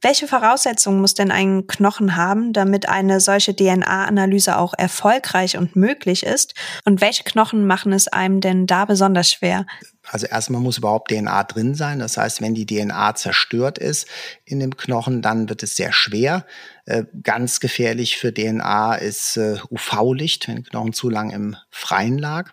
Welche 0.03 0.27
Voraussetzungen 0.27 0.99
muss 0.99 1.13
denn 1.13 1.31
ein 1.31 1.65
Knochen 1.65 2.17
haben, 2.17 2.51
damit 2.51 2.89
eine 2.89 3.21
solche 3.21 3.55
DNA-Analyse 3.55 4.57
auch 4.57 4.73
erfolgreich 4.77 5.57
und 5.57 5.77
möglich 5.77 6.23
ist? 6.23 6.55
Und 6.83 6.99
welche 6.99 7.23
Knochen 7.23 7.65
machen 7.65 7.93
es 7.93 8.09
einem 8.09 8.41
denn 8.41 8.67
da 8.67 8.83
besonders 8.83 9.31
schwer? 9.31 9.65
Also 10.11 10.27
erstmal 10.27 10.59
muss 10.59 10.77
überhaupt 10.77 11.09
DNA 11.09 11.45
drin 11.45 11.73
sein. 11.73 11.99
Das 11.99 12.17
heißt, 12.17 12.41
wenn 12.41 12.53
die 12.53 12.65
DNA 12.65 13.15
zerstört 13.15 13.77
ist 13.77 14.09
in 14.43 14.59
dem 14.59 14.75
Knochen, 14.75 15.21
dann 15.21 15.47
wird 15.47 15.63
es 15.63 15.77
sehr 15.77 15.93
schwer. 15.93 16.45
Äh, 16.85 17.05
ganz 17.23 17.61
gefährlich 17.61 18.17
für 18.17 18.33
DNA 18.33 18.95
ist 18.95 19.37
äh, 19.37 19.55
UV-Licht, 19.69 20.49
wenn 20.49 20.55
der 20.55 20.65
Knochen 20.65 20.91
zu 20.91 21.09
lang 21.09 21.29
im 21.29 21.55
Freien 21.69 22.17
lag. 22.17 22.51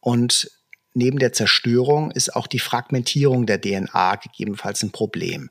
Und 0.00 0.50
neben 0.94 1.20
der 1.20 1.32
Zerstörung 1.32 2.10
ist 2.10 2.34
auch 2.34 2.48
die 2.48 2.58
Fragmentierung 2.58 3.46
der 3.46 3.60
DNA 3.60 4.16
gegebenenfalls 4.16 4.82
ein 4.82 4.90
Problem. 4.90 5.50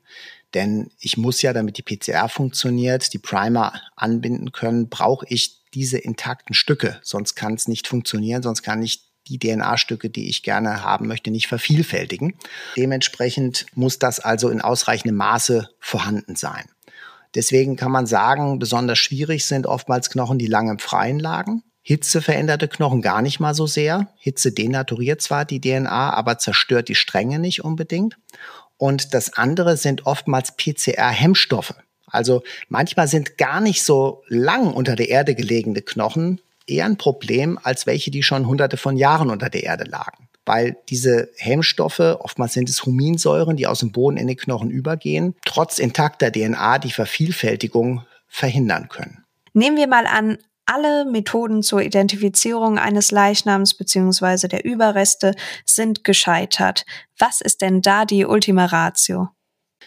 Denn 0.54 0.90
ich 0.98 1.16
muss 1.16 1.42
ja, 1.42 1.52
damit 1.52 1.78
die 1.78 1.82
PCR 1.82 2.28
funktioniert, 2.28 3.12
die 3.12 3.18
Primer 3.18 3.72
anbinden 3.96 4.52
können, 4.52 4.88
brauche 4.88 5.26
ich 5.28 5.60
diese 5.74 5.98
intakten 5.98 6.54
Stücke. 6.54 6.98
Sonst 7.02 7.34
kann 7.34 7.54
es 7.54 7.68
nicht 7.68 7.86
funktionieren, 7.86 8.42
sonst 8.42 8.62
kann 8.62 8.82
ich 8.82 9.10
die 9.28 9.38
DNA-Stücke, 9.38 10.10
die 10.10 10.28
ich 10.28 10.42
gerne 10.42 10.82
haben 10.82 11.06
möchte, 11.06 11.30
nicht 11.30 11.46
vervielfältigen. 11.46 12.34
Dementsprechend 12.76 13.66
muss 13.74 13.98
das 13.98 14.18
also 14.18 14.48
in 14.48 14.60
ausreichendem 14.60 15.16
Maße 15.16 15.70
vorhanden 15.78 16.34
sein. 16.34 16.64
Deswegen 17.36 17.76
kann 17.76 17.92
man 17.92 18.06
sagen, 18.06 18.58
besonders 18.58 18.98
schwierig 18.98 19.44
sind 19.44 19.66
oftmals 19.66 20.10
Knochen, 20.10 20.38
die 20.38 20.48
lange 20.48 20.72
im 20.72 20.78
Freien 20.80 21.20
lagen. 21.20 21.62
Hitze 21.82 22.20
veränderte 22.20 22.68
Knochen 22.68 23.02
gar 23.02 23.22
nicht 23.22 23.40
mal 23.40 23.54
so 23.54 23.66
sehr. 23.66 24.08
Hitze 24.18 24.52
denaturiert 24.52 25.22
zwar 25.22 25.44
die 25.44 25.60
DNA, 25.60 26.12
aber 26.12 26.38
zerstört 26.38 26.88
die 26.88 26.94
Stränge 26.94 27.38
nicht 27.38 27.64
unbedingt. 27.64 28.18
Und 28.80 29.12
das 29.12 29.34
andere 29.34 29.76
sind 29.76 30.06
oftmals 30.06 30.56
PCR-Hemmstoffe. 30.56 31.74
Also 32.06 32.42
manchmal 32.70 33.08
sind 33.08 33.36
gar 33.36 33.60
nicht 33.60 33.84
so 33.84 34.22
lang 34.26 34.72
unter 34.72 34.96
der 34.96 35.10
Erde 35.10 35.34
gelegene 35.34 35.82
Knochen 35.82 36.40
eher 36.66 36.86
ein 36.86 36.96
Problem 36.96 37.58
als 37.62 37.86
welche, 37.86 38.10
die 38.10 38.22
schon 38.22 38.46
hunderte 38.46 38.78
von 38.78 38.96
Jahren 38.96 39.28
unter 39.28 39.50
der 39.50 39.64
Erde 39.64 39.84
lagen. 39.84 40.30
Weil 40.46 40.78
diese 40.88 41.28
Hemmstoffe, 41.36 42.00
oftmals 42.00 42.54
sind 42.54 42.70
es 42.70 42.86
Huminsäuren, 42.86 43.58
die 43.58 43.66
aus 43.66 43.80
dem 43.80 43.92
Boden 43.92 44.16
in 44.16 44.28
den 44.28 44.38
Knochen 44.38 44.70
übergehen, 44.70 45.36
trotz 45.44 45.78
intakter 45.78 46.32
DNA 46.32 46.78
die 46.78 46.90
Vervielfältigung 46.90 48.06
verhindern 48.28 48.88
können. 48.88 49.26
Nehmen 49.52 49.76
wir 49.76 49.88
mal 49.88 50.06
an, 50.06 50.38
alle 50.70 51.04
Methoden 51.04 51.62
zur 51.62 51.82
Identifizierung 51.82 52.78
eines 52.78 53.10
Leichnams 53.10 53.74
bzw. 53.74 54.46
der 54.48 54.64
Überreste 54.64 55.34
sind 55.64 56.04
gescheitert. 56.04 56.84
Was 57.18 57.40
ist 57.40 57.60
denn 57.60 57.82
da 57.82 58.04
die 58.04 58.24
Ultima 58.24 58.66
Ratio? 58.66 59.30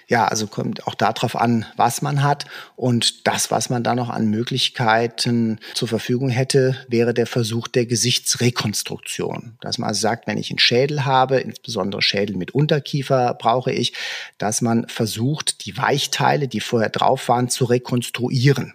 Ja, 0.07 0.25
also 0.25 0.47
kommt 0.47 0.85
auch 0.85 0.95
darauf 0.95 1.37
an, 1.37 1.65
was 1.77 2.01
man 2.01 2.23
hat. 2.23 2.45
Und 2.75 3.25
das, 3.25 3.51
was 3.51 3.69
man 3.69 3.83
da 3.83 3.95
noch 3.95 4.09
an 4.09 4.27
Möglichkeiten 4.27 5.59
zur 5.73 5.87
Verfügung 5.87 6.29
hätte, 6.29 6.75
wäre 6.89 7.13
der 7.13 7.27
Versuch 7.27 7.69
der 7.69 7.85
Gesichtsrekonstruktion. 7.85 9.57
Dass 9.61 9.77
man 9.77 9.87
also 9.87 10.01
sagt, 10.01 10.27
wenn 10.27 10.37
ich 10.37 10.51
einen 10.51 10.59
Schädel 10.59 11.05
habe, 11.05 11.37
insbesondere 11.37 12.01
Schädel 12.01 12.35
mit 12.35 12.51
Unterkiefer 12.51 13.33
brauche 13.35 13.71
ich, 13.71 13.93
dass 14.37 14.61
man 14.61 14.87
versucht, 14.89 15.65
die 15.65 15.77
Weichteile, 15.77 16.49
die 16.49 16.59
vorher 16.59 16.89
drauf 16.89 17.29
waren, 17.29 17.47
zu 17.47 17.63
rekonstruieren. 17.63 18.73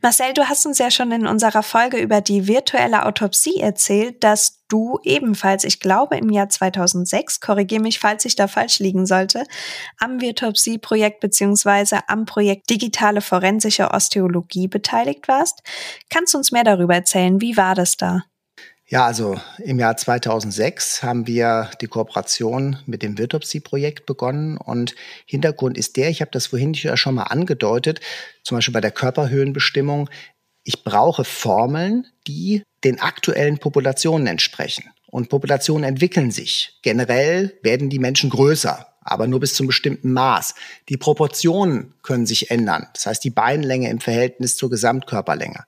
Marcel, 0.00 0.32
du 0.32 0.48
hast 0.48 0.64
uns 0.64 0.78
ja 0.78 0.90
schon 0.92 1.10
in 1.10 1.26
unserer 1.26 1.62
Folge 1.64 1.98
über 1.98 2.20
die 2.20 2.46
virtuelle 2.46 3.04
Autopsie 3.04 3.58
erzählt, 3.58 4.22
dass 4.22 4.64
du 4.68 5.00
ebenfalls, 5.02 5.64
ich 5.64 5.80
glaube 5.80 6.16
im 6.16 6.30
Jahr 6.30 6.48
2006, 6.48 7.40
korrigiere 7.40 7.82
mich, 7.82 7.98
falls 7.98 8.24
ich 8.24 8.36
da 8.36 8.46
falsch 8.46 8.78
liegen 8.78 9.06
sollte, 9.06 9.44
am 9.98 10.20
Virtopsie-Projekt 10.20 11.20
beziehungsweise 11.20 12.00
am 12.08 12.26
Projekt 12.26 12.70
Digitale 12.70 13.20
Forensische 13.20 13.90
Osteologie 13.90 14.68
beteiligt 14.68 15.26
warst. 15.26 15.62
Kannst 16.10 16.34
du 16.34 16.38
uns 16.38 16.52
mehr 16.52 16.64
darüber 16.64 16.94
erzählen? 16.94 17.40
Wie 17.40 17.56
war 17.56 17.74
das 17.74 17.96
da? 17.96 18.22
Ja, 18.90 19.04
also 19.04 19.38
im 19.58 19.78
Jahr 19.78 19.98
2006 19.98 21.02
haben 21.02 21.26
wir 21.26 21.70
die 21.82 21.88
Kooperation 21.88 22.78
mit 22.86 23.02
dem 23.02 23.18
Virtopsy-Projekt 23.18 24.06
begonnen 24.06 24.56
und 24.56 24.94
Hintergrund 25.26 25.76
ist 25.76 25.98
der, 25.98 26.08
ich 26.08 26.22
habe 26.22 26.30
das 26.30 26.46
vorhin 26.46 26.72
ja 26.72 26.96
schon 26.96 27.16
mal 27.16 27.24
angedeutet, 27.24 28.00
zum 28.42 28.56
Beispiel 28.56 28.72
bei 28.72 28.80
der 28.80 28.90
Körperhöhenbestimmung, 28.90 30.08
ich 30.64 30.84
brauche 30.84 31.24
Formeln, 31.24 32.06
die 32.26 32.62
den 32.82 32.98
aktuellen 32.98 33.58
Populationen 33.58 34.26
entsprechen. 34.26 34.84
Und 35.06 35.28
Populationen 35.28 35.84
entwickeln 35.84 36.30
sich. 36.30 36.78
Generell 36.82 37.58
werden 37.62 37.90
die 37.90 37.98
Menschen 37.98 38.30
größer, 38.30 38.86
aber 39.02 39.26
nur 39.26 39.40
bis 39.40 39.54
zum 39.54 39.66
bestimmten 39.66 40.12
Maß. 40.12 40.54
Die 40.88 40.96
Proportionen 40.96 41.92
können 42.02 42.26
sich 42.26 42.50
ändern. 42.50 42.86
Das 42.94 43.04
heißt, 43.04 43.24
die 43.24 43.30
Beinlänge 43.30 43.90
im 43.90 44.00
Verhältnis 44.00 44.56
zur 44.56 44.70
Gesamtkörperlänge. 44.70 45.64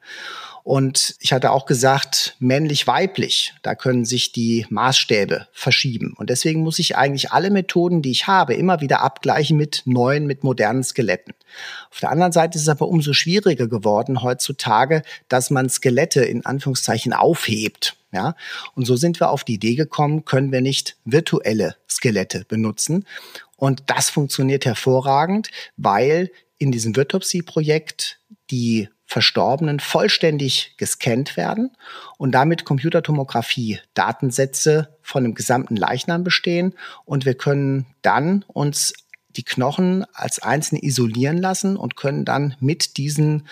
Und 0.62 1.16
ich 1.20 1.33
hatte 1.33 1.53
auch 1.53 1.66
gesagt, 1.66 2.37
männlich-weiblich, 2.38 3.55
da 3.62 3.75
können 3.75 4.05
sich 4.05 4.33
die 4.33 4.66
Maßstäbe 4.68 5.49
verschieben. 5.53 6.14
Und 6.16 6.31
deswegen 6.31 6.61
muss 6.62 6.79
ich 6.79 6.96
eigentlich 6.96 7.33
alle 7.33 7.51
Methoden, 7.51 8.03
die 8.03 8.11
ich 8.11 8.27
habe, 8.27 8.55
immer 8.55 8.81
wieder 8.81 9.01
abgleichen 9.03 9.57
mit 9.57 9.83
neuen, 9.87 10.27
mit 10.27 10.44
modernen 10.44 10.85
Skeletten. 10.85 11.35
Auf 11.90 12.01
der 12.01 12.11
anderen 12.11 12.33
Seite 12.33 12.57
ist 12.57 12.62
es 12.62 12.68
aber 12.68 12.88
umso 12.88 13.12
schwieriger 13.12 13.68
geworden 13.68 14.23
heutzutage, 14.23 15.03
dass 15.29 15.51
man 15.51 15.68
Skelette 15.68 16.23
in 16.23 16.44
Anführungszeichen 16.44 17.12
aufhebt. 17.12 17.96
Ja, 18.12 18.35
und 18.75 18.87
so 18.87 18.96
sind 18.96 19.20
wir 19.20 19.31
auf 19.31 19.44
die 19.44 19.55
Idee 19.55 19.77
gekommen, 19.77 20.25
können 20.25 20.51
wir 20.51 20.61
nicht 20.61 20.96
virtuelle 21.05 21.77
Skelette 21.88 22.44
benutzen. 22.49 23.07
Und 23.57 23.85
das 23.87 24.11
funktioniert 24.11 24.64
hervorragend, 24.64 25.51
weil 25.77 26.33
in 26.59 26.73
diesem 26.73 26.96
Virtopsy-Projekt 26.96 28.18
die 28.51 28.88
Verstorbenen 29.11 29.81
vollständig 29.81 30.75
gescannt 30.77 31.37
werden 31.37 31.77
und 32.16 32.31
damit 32.31 32.64
Computertomographie-Datensätze 32.64 34.96
von 35.03 35.25
dem 35.25 35.35
gesamten 35.35 35.75
Leichnam 35.75 36.23
bestehen 36.23 36.75
und 37.05 37.25
wir 37.25 37.35
können 37.35 37.87
dann 38.03 38.44
uns 38.46 38.94
die 39.31 39.42
Knochen 39.42 40.05
als 40.12 40.38
einzelne 40.38 40.85
isolieren 40.85 41.38
lassen 41.38 41.77
und 41.77 41.96
können 41.96 42.25
dann 42.25 42.55
mit 42.61 42.99
diesen 42.99 43.49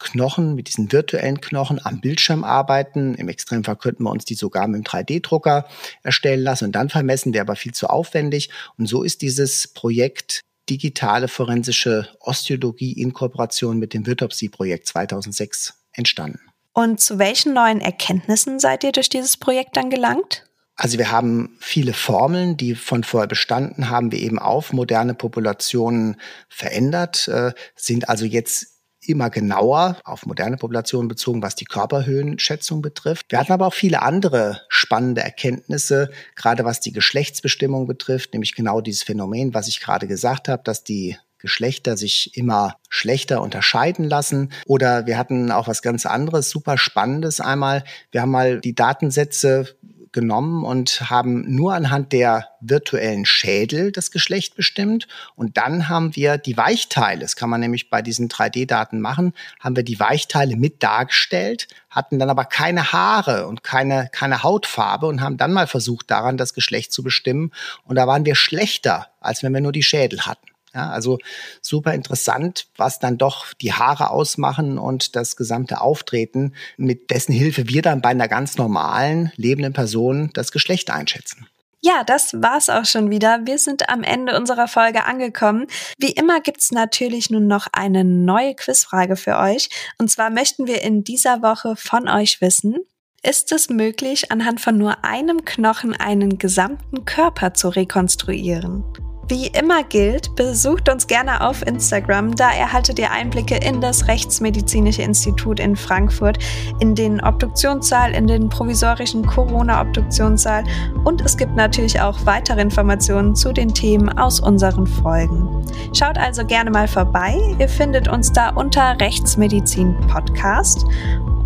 Knochen, 0.00 0.56
mit 0.56 0.66
diesen 0.66 0.90
virtuellen 0.90 1.40
Knochen 1.40 1.78
am 1.84 2.00
Bildschirm 2.00 2.42
arbeiten. 2.42 3.14
Im 3.14 3.28
Extremfall 3.28 3.76
könnten 3.76 4.02
wir 4.02 4.10
uns 4.10 4.24
die 4.24 4.34
sogar 4.34 4.66
mit 4.66 4.78
dem 4.78 4.84
3D-Drucker 4.84 5.68
erstellen 6.02 6.42
lassen 6.42 6.64
und 6.64 6.72
dann 6.72 6.88
vermessen, 6.88 7.32
wäre 7.32 7.42
aber 7.42 7.54
viel 7.54 7.72
zu 7.72 7.88
aufwendig. 7.88 8.50
Und 8.76 8.88
so 8.88 9.04
ist 9.04 9.22
dieses 9.22 9.68
Projekt 9.68 10.42
digitale 10.68 11.28
forensische 11.28 12.08
Osteologie 12.20 12.92
in 12.92 13.12
Kooperation 13.12 13.78
mit 13.78 13.94
dem 13.94 14.06
Virtopsy-Projekt 14.06 14.86
2006 14.88 15.74
entstanden. 15.92 16.40
Und 16.72 17.00
zu 17.00 17.18
welchen 17.18 17.54
neuen 17.54 17.80
Erkenntnissen 17.80 18.58
seid 18.58 18.84
ihr 18.84 18.92
durch 18.92 19.08
dieses 19.08 19.36
Projekt 19.36 19.76
dann 19.76 19.90
gelangt? 19.90 20.44
Also 20.76 20.98
wir 20.98 21.10
haben 21.10 21.56
viele 21.58 21.94
Formeln, 21.94 22.58
die 22.58 22.74
von 22.74 23.02
vorher 23.02 23.26
bestanden 23.26 23.88
haben, 23.88 24.12
wir 24.12 24.18
eben 24.18 24.38
auf 24.38 24.74
moderne 24.74 25.14
Populationen 25.14 26.20
verändert, 26.50 27.28
äh, 27.28 27.52
sind 27.74 28.10
also 28.10 28.26
jetzt 28.26 28.75
immer 29.08 29.30
genauer 29.30 29.98
auf 30.04 30.26
moderne 30.26 30.56
Populationen 30.56 31.08
bezogen, 31.08 31.42
was 31.42 31.54
die 31.54 31.64
Körperhöhenschätzung 31.64 32.82
betrifft. 32.82 33.26
Wir 33.30 33.38
hatten 33.38 33.52
aber 33.52 33.66
auch 33.66 33.74
viele 33.74 34.02
andere 34.02 34.62
spannende 34.68 35.22
Erkenntnisse, 35.22 36.10
gerade 36.34 36.64
was 36.64 36.80
die 36.80 36.92
Geschlechtsbestimmung 36.92 37.86
betrifft, 37.86 38.32
nämlich 38.32 38.54
genau 38.54 38.80
dieses 38.80 39.02
Phänomen, 39.02 39.54
was 39.54 39.68
ich 39.68 39.80
gerade 39.80 40.06
gesagt 40.06 40.48
habe, 40.48 40.62
dass 40.64 40.84
die 40.84 41.16
Geschlechter 41.38 41.96
sich 41.96 42.36
immer 42.36 42.76
schlechter 42.88 43.42
unterscheiden 43.42 44.04
lassen. 44.04 44.52
Oder 44.66 45.06
wir 45.06 45.18
hatten 45.18 45.52
auch 45.52 45.68
was 45.68 45.82
ganz 45.82 46.06
anderes, 46.06 46.50
super 46.50 46.78
spannendes 46.78 47.40
einmal. 47.40 47.84
Wir 48.10 48.22
haben 48.22 48.30
mal 48.30 48.60
die 48.60 48.74
Datensätze 48.74 49.76
genommen 50.16 50.64
und 50.64 51.10
haben 51.10 51.54
nur 51.54 51.74
anhand 51.74 52.12
der 52.12 52.48
virtuellen 52.60 53.26
Schädel 53.26 53.92
das 53.92 54.10
Geschlecht 54.10 54.56
bestimmt. 54.56 55.06
Und 55.36 55.58
dann 55.58 55.90
haben 55.90 56.16
wir 56.16 56.38
die 56.38 56.56
Weichteile, 56.56 57.20
das 57.20 57.36
kann 57.36 57.50
man 57.50 57.60
nämlich 57.60 57.90
bei 57.90 58.00
diesen 58.00 58.28
3D-Daten 58.28 58.98
machen, 59.00 59.34
haben 59.60 59.76
wir 59.76 59.82
die 59.82 60.00
Weichteile 60.00 60.56
mit 60.56 60.82
dargestellt, 60.82 61.68
hatten 61.90 62.18
dann 62.18 62.30
aber 62.30 62.46
keine 62.46 62.92
Haare 62.92 63.46
und 63.46 63.62
keine, 63.62 64.08
keine 64.10 64.42
Hautfarbe 64.42 65.06
und 65.06 65.20
haben 65.20 65.36
dann 65.36 65.52
mal 65.52 65.66
versucht, 65.66 66.10
daran 66.10 66.38
das 66.38 66.54
Geschlecht 66.54 66.92
zu 66.92 67.02
bestimmen. 67.02 67.52
Und 67.84 67.96
da 67.96 68.06
waren 68.06 68.24
wir 68.24 68.34
schlechter, 68.34 69.08
als 69.20 69.42
wenn 69.42 69.52
wir 69.52 69.60
nur 69.60 69.72
die 69.72 69.82
Schädel 69.82 70.22
hatten. 70.22 70.46
Ja, 70.76 70.90
also 70.90 71.16
super 71.62 71.94
interessant, 71.94 72.66
was 72.76 72.98
dann 72.98 73.16
doch 73.16 73.54
die 73.54 73.72
Haare 73.72 74.10
ausmachen 74.10 74.76
und 74.76 75.16
das 75.16 75.34
gesamte 75.34 75.80
Auftreten, 75.80 76.52
mit 76.76 77.10
dessen 77.10 77.32
Hilfe 77.32 77.66
wir 77.70 77.80
dann 77.80 78.02
bei 78.02 78.10
einer 78.10 78.28
ganz 78.28 78.58
normalen 78.58 79.32
lebenden 79.36 79.72
Person 79.72 80.28
das 80.34 80.52
Geschlecht 80.52 80.90
einschätzen. 80.90 81.46
Ja, 81.80 82.04
das 82.04 82.34
war's 82.34 82.68
auch 82.68 82.84
schon 82.84 83.10
wieder. 83.10 83.46
Wir 83.46 83.58
sind 83.58 83.88
am 83.88 84.02
Ende 84.02 84.36
unserer 84.36 84.68
Folge 84.68 85.04
angekommen. 85.04 85.66
Wie 85.96 86.10
immer 86.10 86.42
gibt's 86.42 86.72
natürlich 86.72 87.30
nun 87.30 87.46
noch 87.46 87.68
eine 87.72 88.04
neue 88.04 88.54
Quizfrage 88.54 89.16
für 89.16 89.38
euch. 89.38 89.70
Und 89.96 90.10
zwar 90.10 90.28
möchten 90.28 90.66
wir 90.66 90.82
in 90.82 91.04
dieser 91.04 91.40
Woche 91.40 91.74
von 91.76 92.06
euch 92.06 92.42
wissen, 92.42 92.76
ist 93.22 93.50
es 93.50 93.70
möglich, 93.70 94.30
anhand 94.30 94.60
von 94.60 94.76
nur 94.76 95.04
einem 95.04 95.46
Knochen 95.46 95.94
einen 95.94 96.36
gesamten 96.36 97.06
Körper 97.06 97.54
zu 97.54 97.70
rekonstruieren? 97.70 98.84
Wie 99.28 99.48
immer 99.48 99.82
gilt, 99.82 100.36
besucht 100.36 100.88
uns 100.88 101.08
gerne 101.08 101.40
auf 101.40 101.66
Instagram, 101.66 102.36
da 102.36 102.52
erhaltet 102.52 103.00
ihr 103.00 103.10
Einblicke 103.10 103.56
in 103.56 103.80
das 103.80 104.06
Rechtsmedizinische 104.06 105.02
Institut 105.02 105.58
in 105.58 105.74
Frankfurt, 105.74 106.38
in 106.78 106.94
den 106.94 107.20
Obduktionssaal, 107.20 108.12
in 108.12 108.28
den 108.28 108.48
provisorischen 108.48 109.26
Corona-Obduktionssaal 109.26 110.62
und 111.02 111.22
es 111.22 111.36
gibt 111.36 111.56
natürlich 111.56 112.00
auch 112.00 112.24
weitere 112.24 112.60
Informationen 112.60 113.34
zu 113.34 113.52
den 113.52 113.74
Themen 113.74 114.16
aus 114.16 114.38
unseren 114.38 114.86
Folgen. 114.86 115.66
Schaut 115.92 116.18
also 116.18 116.46
gerne 116.46 116.70
mal 116.70 116.86
vorbei, 116.86 117.36
ihr 117.58 117.68
findet 117.68 118.06
uns 118.06 118.30
da 118.30 118.50
unter 118.50 118.96
Rechtsmedizin 119.00 119.96
Podcast 120.06 120.86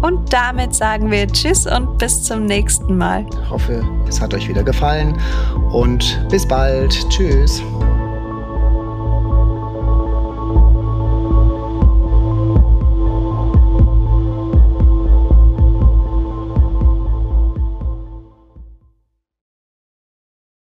und 0.03 0.33
damit 0.33 0.75
sagen 0.75 1.11
wir 1.11 1.27
Tschüss 1.27 1.67
und 1.67 1.99
bis 1.99 2.23
zum 2.23 2.47
nächsten 2.47 2.97
Mal. 2.97 3.27
Ich 3.31 3.51
hoffe, 3.51 3.85
es 4.09 4.21
hat 4.21 4.35
euch 4.35 4.49
wieder 4.49 4.63
gefallen 4.63 5.19
und 5.73 6.25
bis 6.31 6.47
bald. 6.47 7.09
Tschüss. 7.11 7.63